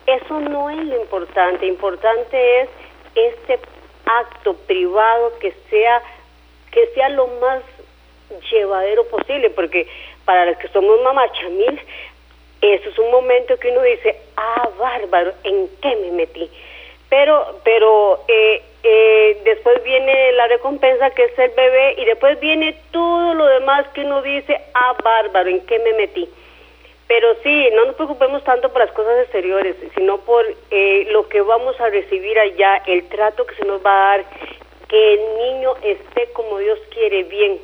[0.07, 2.69] Eso no es lo importante, importante es
[3.15, 3.61] este
[4.05, 6.03] acto privado que sea,
[6.71, 7.63] que sea lo más
[8.51, 9.87] llevadero posible, porque
[10.25, 11.81] para los que somos mamá chamil,
[12.63, 16.49] eso es un momento que uno dice, ah, bárbaro, ¿en qué me metí?
[17.11, 22.77] Pero, pero eh, eh, después viene la recompensa que es el bebé y después viene
[22.93, 26.29] todo lo demás que uno dice, ah, bárbaro, ¿en qué me metí?
[27.09, 31.41] Pero sí, no nos preocupemos tanto por las cosas exteriores, sino por eh, lo que
[31.41, 34.25] vamos a recibir allá, el trato que se nos va a dar,
[34.89, 37.61] que el niño esté como Dios quiere, bien.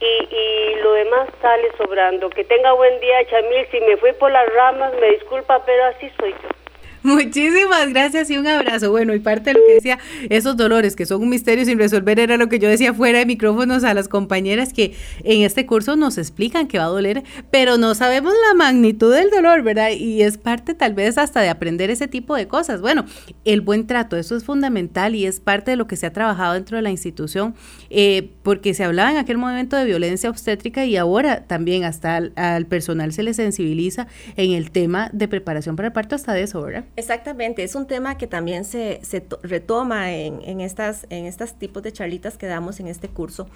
[0.00, 2.28] Y, y lo demás sale sobrando.
[2.30, 3.66] Que tenga buen día, Chamil.
[3.70, 6.65] Si me fui por las ramas, me disculpa, pero así soy yo.
[7.06, 8.90] Muchísimas gracias y un abrazo.
[8.90, 12.18] Bueno, y parte de lo que decía, esos dolores que son un misterio sin resolver,
[12.18, 14.92] era lo que yo decía fuera de micrófonos a las compañeras que
[15.22, 19.30] en este curso nos explican que va a doler, pero no sabemos la magnitud del
[19.30, 19.90] dolor, ¿verdad?
[19.90, 22.80] Y es parte tal vez hasta de aprender ese tipo de cosas.
[22.80, 23.04] Bueno,
[23.44, 26.54] el buen trato, eso es fundamental y es parte de lo que se ha trabajado
[26.54, 27.54] dentro de la institución,
[27.88, 32.66] eh, porque se hablaba en aquel momento de violencia obstétrica y ahora también hasta al
[32.66, 36.60] personal se le sensibiliza en el tema de preparación para el parto hasta de eso,
[36.62, 36.84] ¿verdad?
[36.96, 39.00] Exactamente, es un tema que también se,
[39.42, 43.46] retoma en, estas, estos tipos de charlitas que damos en este curso.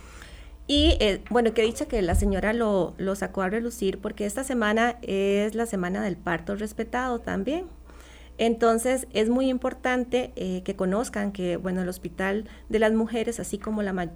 [0.66, 4.98] Y eh, bueno, que dicha que la señora lo, sacó a relucir porque esta semana
[5.02, 7.64] es la semana del parto respetado también.
[8.38, 13.58] Entonces es muy importante eh, que conozcan que bueno el Hospital de las Mujeres, así
[13.58, 14.10] como la,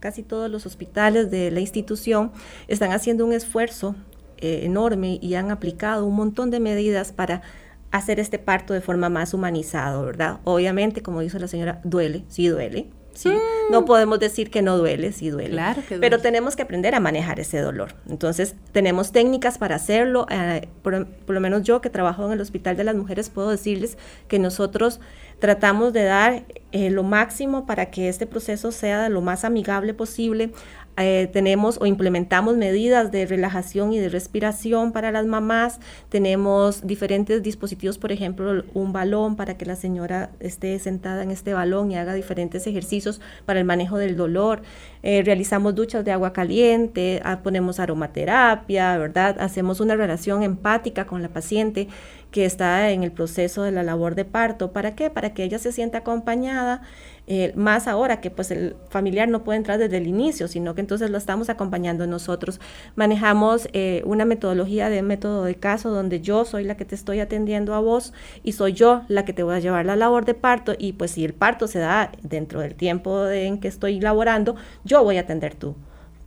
[0.00, 2.32] casi todos los hospitales de la institución,
[2.68, 3.94] están haciendo un esfuerzo
[4.38, 7.42] eh, enorme y han aplicado un montón de medidas para
[7.90, 10.40] hacer este parto de forma más humanizado, ¿verdad?
[10.44, 13.30] Obviamente, como dice la señora, duele, sí duele, sí.
[13.30, 13.72] Mm.
[13.72, 15.50] No podemos decir que no duele, sí duele.
[15.50, 16.00] Claro que duele.
[16.00, 17.94] Pero tenemos que aprender a manejar ese dolor.
[18.08, 20.26] Entonces, tenemos técnicas para hacerlo.
[20.30, 23.98] Eh, por, lo menos yo que trabajo en el Hospital de las Mujeres puedo decirles
[24.26, 25.00] que nosotros
[25.38, 30.50] tratamos de dar eh, lo máximo para que este proceso sea lo más amigable posible.
[30.98, 35.78] Eh, tenemos o implementamos medidas de relajación y de respiración para las mamás,
[36.08, 41.54] tenemos diferentes dispositivos, por ejemplo, un balón para que la señora esté sentada en este
[41.54, 44.62] balón y haga diferentes ejercicios para el manejo del dolor,
[45.02, 49.36] eh, realizamos duchas de agua caliente, ah, ponemos aromaterapia, ¿verdad?
[49.38, 51.88] Hacemos una relación empática con la paciente
[52.30, 54.72] que está en el proceso de la labor de parto.
[54.72, 55.10] ¿Para qué?
[55.10, 56.82] Para que ella se sienta acompañada
[57.30, 60.80] eh, más ahora que pues el familiar no puede entrar desde el inicio, sino que
[60.80, 62.58] entonces lo estamos acompañando nosotros.
[62.96, 67.20] Manejamos eh, una metodología de método de caso donde yo soy la que te estoy
[67.20, 70.32] atendiendo a vos y soy yo la que te voy a llevar la labor de
[70.32, 74.56] parto y pues si el parto se da dentro del tiempo en que estoy laborando,
[74.84, 75.76] yo voy a atender tú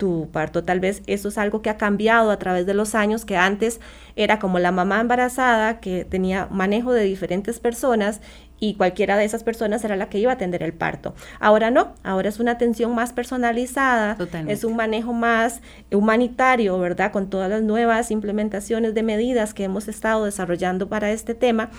[0.01, 0.63] tu parto.
[0.63, 3.79] Tal vez eso es algo que ha cambiado a través de los años, que antes
[4.15, 8.19] era como la mamá embarazada que tenía manejo de diferentes personas
[8.61, 11.15] y cualquiera de esas personas era la que iba a atender el parto.
[11.39, 14.15] Ahora no, ahora es una atención más personalizada,
[14.47, 17.11] es un manejo más humanitario, ¿verdad?
[17.11, 21.71] Con todas las nuevas implementaciones de medidas que hemos estado desarrollando para este tema.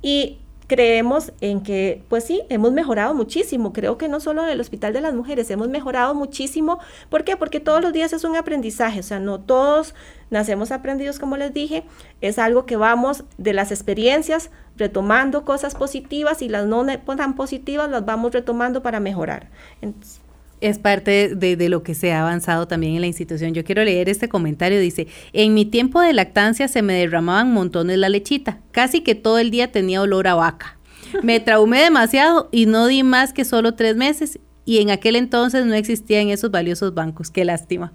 [0.00, 0.38] Y
[0.68, 3.72] creemos en que, pues sí, hemos mejorado muchísimo.
[3.72, 6.78] Creo que no solo en el Hospital de las Mujeres, hemos mejorado muchísimo.
[7.08, 7.36] ¿Por qué?
[7.36, 9.94] Porque todos los días es un aprendizaje, o sea, no todos
[10.30, 11.84] nacemos aprendidos, como les dije,
[12.20, 17.90] es algo que vamos de las experiencias retomando cosas positivas y las no tan positivas
[17.90, 19.48] las vamos retomando para mejorar.
[19.80, 20.20] Entonces,
[20.60, 23.54] es parte de, lo que se ha avanzado también en la institución.
[23.54, 24.80] Yo quiero leer este comentario.
[24.80, 28.60] Dice, en mi tiempo de lactancia se me derramaban montones la lechita.
[28.70, 30.78] Casi que todo el día tenía olor a vaca.
[31.22, 34.38] Me traumé demasiado y no di más que solo tres meses.
[34.64, 37.30] Y en aquel entonces no existían esos valiosos bancos.
[37.30, 37.92] Qué lástima.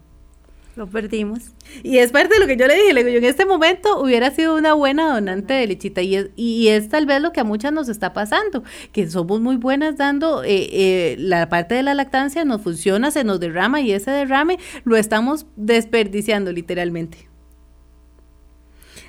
[0.75, 1.51] Lo perdimos.
[1.83, 4.01] Y es parte de lo que yo le dije, le digo, yo en este momento
[4.01, 7.41] hubiera sido una buena donante de lechita y es, y es tal vez lo que
[7.41, 11.83] a muchas nos está pasando, que somos muy buenas dando, eh, eh, la parte de
[11.83, 17.32] la lactancia nos funciona, se nos derrama y ese derrame lo estamos desperdiciando literalmente.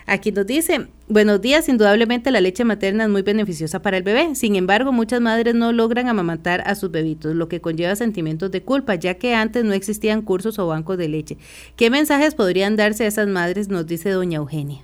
[0.06, 4.34] Aquí nos dice, buenos días, indudablemente la leche materna es muy beneficiosa para el bebé,
[4.34, 8.62] sin embargo muchas madres no logran amamantar a sus bebitos, lo que conlleva sentimientos de
[8.62, 11.38] culpa, ya que antes no existían cursos o bancos de leche.
[11.76, 13.68] ¿Qué mensajes podrían darse a esas madres?
[13.68, 14.82] Nos dice doña Eugenia.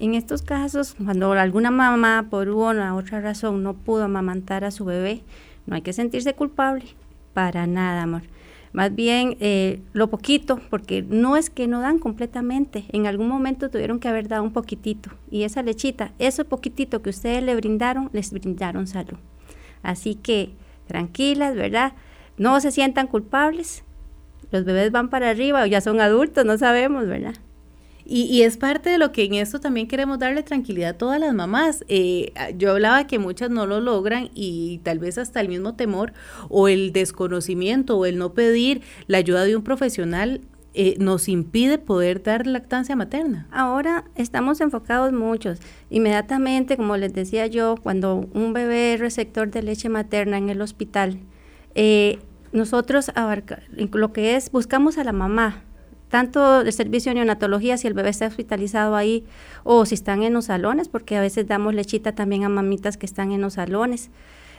[0.00, 4.70] En estos casos, cuando alguna mamá por una u otra razón no pudo amamantar a
[4.70, 5.22] su bebé,
[5.64, 6.84] no hay que sentirse culpable,
[7.32, 8.35] para nada, amor
[8.76, 13.70] más bien eh, lo poquito, porque no es que no dan completamente, en algún momento
[13.70, 18.10] tuvieron que haber dado un poquitito, y esa lechita, ese poquitito que ustedes le brindaron,
[18.12, 19.16] les brindaron salud.
[19.82, 20.50] Así que
[20.86, 21.94] tranquilas, ¿verdad?
[22.36, 23.82] No se sientan culpables,
[24.50, 27.36] los bebés van para arriba o ya son adultos, no sabemos, ¿verdad?
[28.08, 31.34] Y, es parte de lo que en esto también queremos darle tranquilidad a todas las
[31.34, 31.84] mamás.
[31.88, 36.12] Eh, yo hablaba que muchas no lo logran y tal vez hasta el mismo temor
[36.48, 40.40] o el desconocimiento o el no pedir la ayuda de un profesional
[40.78, 43.48] eh, nos impide poder dar lactancia materna.
[43.50, 45.58] Ahora estamos enfocados muchos.
[45.90, 50.60] Inmediatamente, como les decía yo, cuando un bebé es receptor de leche materna en el
[50.60, 51.18] hospital,
[51.74, 52.18] eh,
[52.52, 53.10] nosotros
[53.92, 55.62] lo que es, buscamos a la mamá,
[56.08, 59.24] tanto de servicio de neonatología si el bebé está hospitalizado ahí
[59.64, 63.06] o si están en los salones, porque a veces damos lechita también a mamitas que
[63.06, 64.10] están en los salones.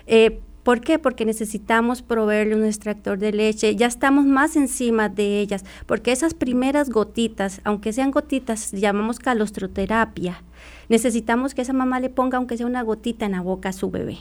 [0.06, 1.00] Eh, ¿Por qué?
[1.00, 6.34] Porque necesitamos proveerle un extractor de leche, ya estamos más encima de ellas, porque esas
[6.34, 10.44] primeras gotitas, aunque sean gotitas, llamamos calostroterapia,
[10.90, 13.90] necesitamos que esa mamá le ponga aunque sea una gotita en la boca a su
[13.90, 14.18] bebé.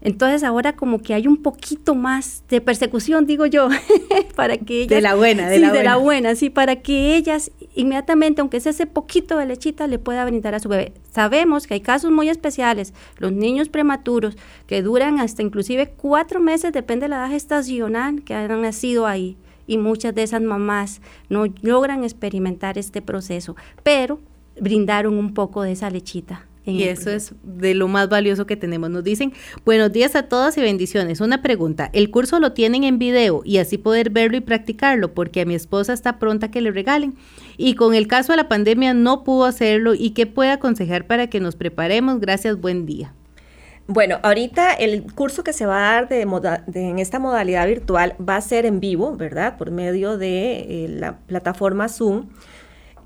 [0.00, 3.68] Entonces ahora como que hay un poquito más de persecución, digo yo,
[4.36, 4.88] para que ellas...
[4.88, 5.78] De la buena, de la buena.
[5.78, 9.98] de la buena, sí, para que ellas inmediatamente, aunque sea ese poquito de lechita, le
[9.98, 10.92] pueda brindar a su bebé.
[11.10, 14.36] Sabemos que hay casos muy especiales, los niños prematuros,
[14.66, 19.36] que duran hasta inclusive cuatro meses, depende de la edad gestacional que hayan nacido ahí.
[19.68, 24.20] Y muchas de esas mamás no logran experimentar este proceso, pero
[24.60, 28.90] brindaron un poco de esa lechita y eso es de lo más valioso que tenemos.
[28.90, 29.32] Nos dicen,
[29.64, 31.20] buenos días a todas y bendiciones.
[31.20, 35.14] Una pregunta, ¿el curso lo tienen en video y así poder verlo y practicarlo?
[35.14, 37.14] Porque a mi esposa está pronta que le regalen.
[37.56, 39.94] Y con el caso de la pandemia no pudo hacerlo.
[39.94, 42.20] ¿Y qué puede aconsejar para que nos preparemos?
[42.20, 43.14] Gracias, buen día.
[43.88, 46.22] Bueno, ahorita el curso que se va a dar de,
[46.74, 49.56] en esta modalidad virtual va a ser en vivo, ¿verdad?
[49.56, 52.26] Por medio de eh, la plataforma Zoom.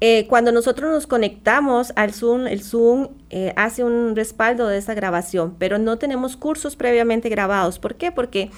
[0.03, 4.95] Eh, cuando nosotros nos conectamos al Zoom, el Zoom eh, hace un respaldo de esa
[4.95, 7.79] grabación, pero no tenemos cursos previamente grabados.
[7.79, 8.11] ¿Por qué?
[8.11, 8.51] Porque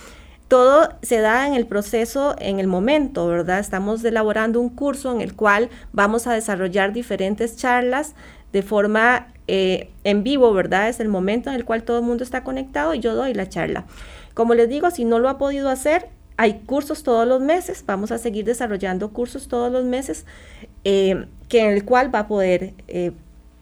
[0.46, 3.58] todo se da en el proceso, en el momento, ¿verdad?
[3.58, 8.14] Estamos elaborando un curso en el cual vamos a desarrollar diferentes charlas
[8.52, 10.88] de forma eh, en vivo, ¿verdad?
[10.90, 13.48] Es el momento en el cual todo el mundo está conectado y yo doy la
[13.48, 13.86] charla.
[14.34, 18.12] Como les digo, si no lo ha podido hacer, hay cursos todos los meses, vamos
[18.12, 20.26] a seguir desarrollando cursos todos los meses,
[20.84, 23.12] eh, que en el cual va a poder eh,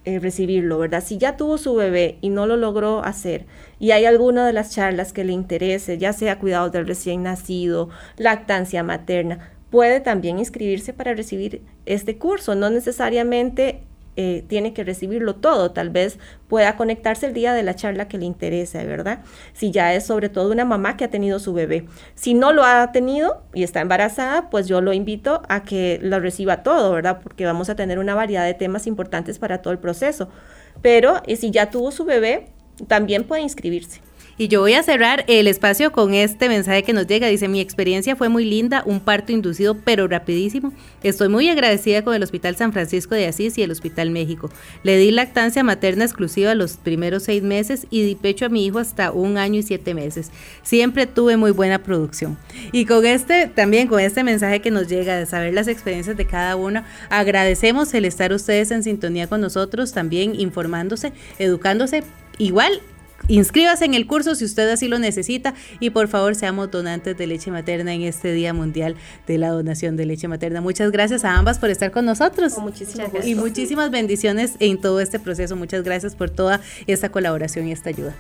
[0.04, 1.02] eh, recibirlo, ¿verdad?
[1.04, 3.46] Si ya tuvo su bebé y no lo logró hacer,
[3.78, 7.90] y hay alguna de las charlas que le interese, ya sea cuidados del recién nacido,
[8.16, 12.54] lactancia materna, puede también inscribirse para recibir este curso.
[12.54, 13.82] No necesariamente
[14.16, 18.18] eh, tiene que recibirlo todo, tal vez pueda conectarse el día de la charla que
[18.18, 19.20] le interese, ¿verdad?
[19.52, 21.86] Si ya es sobre todo una mamá que ha tenido su bebé.
[22.14, 26.18] Si no lo ha tenido y está embarazada, pues yo lo invito a que lo
[26.20, 27.20] reciba todo, ¿verdad?
[27.22, 30.28] Porque vamos a tener una variedad de temas importantes para todo el proceso.
[30.82, 32.48] Pero si ya tuvo su bebé,
[32.88, 34.00] también puede inscribirse.
[34.40, 37.26] Y yo voy a cerrar el espacio con este mensaje que nos llega.
[37.26, 40.72] Dice, mi experiencia fue muy linda, un parto inducido pero rapidísimo.
[41.02, 44.48] Estoy muy agradecida con el Hospital San Francisco de Asís y el Hospital México.
[44.82, 48.78] Le di lactancia materna exclusiva los primeros seis meses y di pecho a mi hijo
[48.78, 50.30] hasta un año y siete meses.
[50.62, 52.38] Siempre tuve muy buena producción.
[52.72, 56.24] Y con este, también con este mensaje que nos llega de saber las experiencias de
[56.24, 62.04] cada uno, agradecemos el estar ustedes en sintonía con nosotros, también informándose, educándose.
[62.38, 62.80] Igual
[63.28, 67.26] Inscríbase en el curso si usted así lo necesita y por favor seamos donantes de
[67.26, 68.96] leche materna en este Día Mundial
[69.26, 70.60] de la Donación de Leche Materna.
[70.60, 72.58] Muchas gracias a ambas por estar con nosotros.
[72.58, 75.56] muchísimas Y muchísimas bendiciones en todo este proceso.
[75.56, 78.14] Muchas gracias por toda esta colaboración y esta ayuda.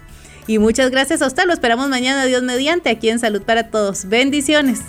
[0.46, 1.44] Y muchas gracias a usted.
[1.46, 4.06] Lo esperamos mañana, Dios mediante, aquí en Salud para Todos.
[4.06, 4.80] Bendiciones.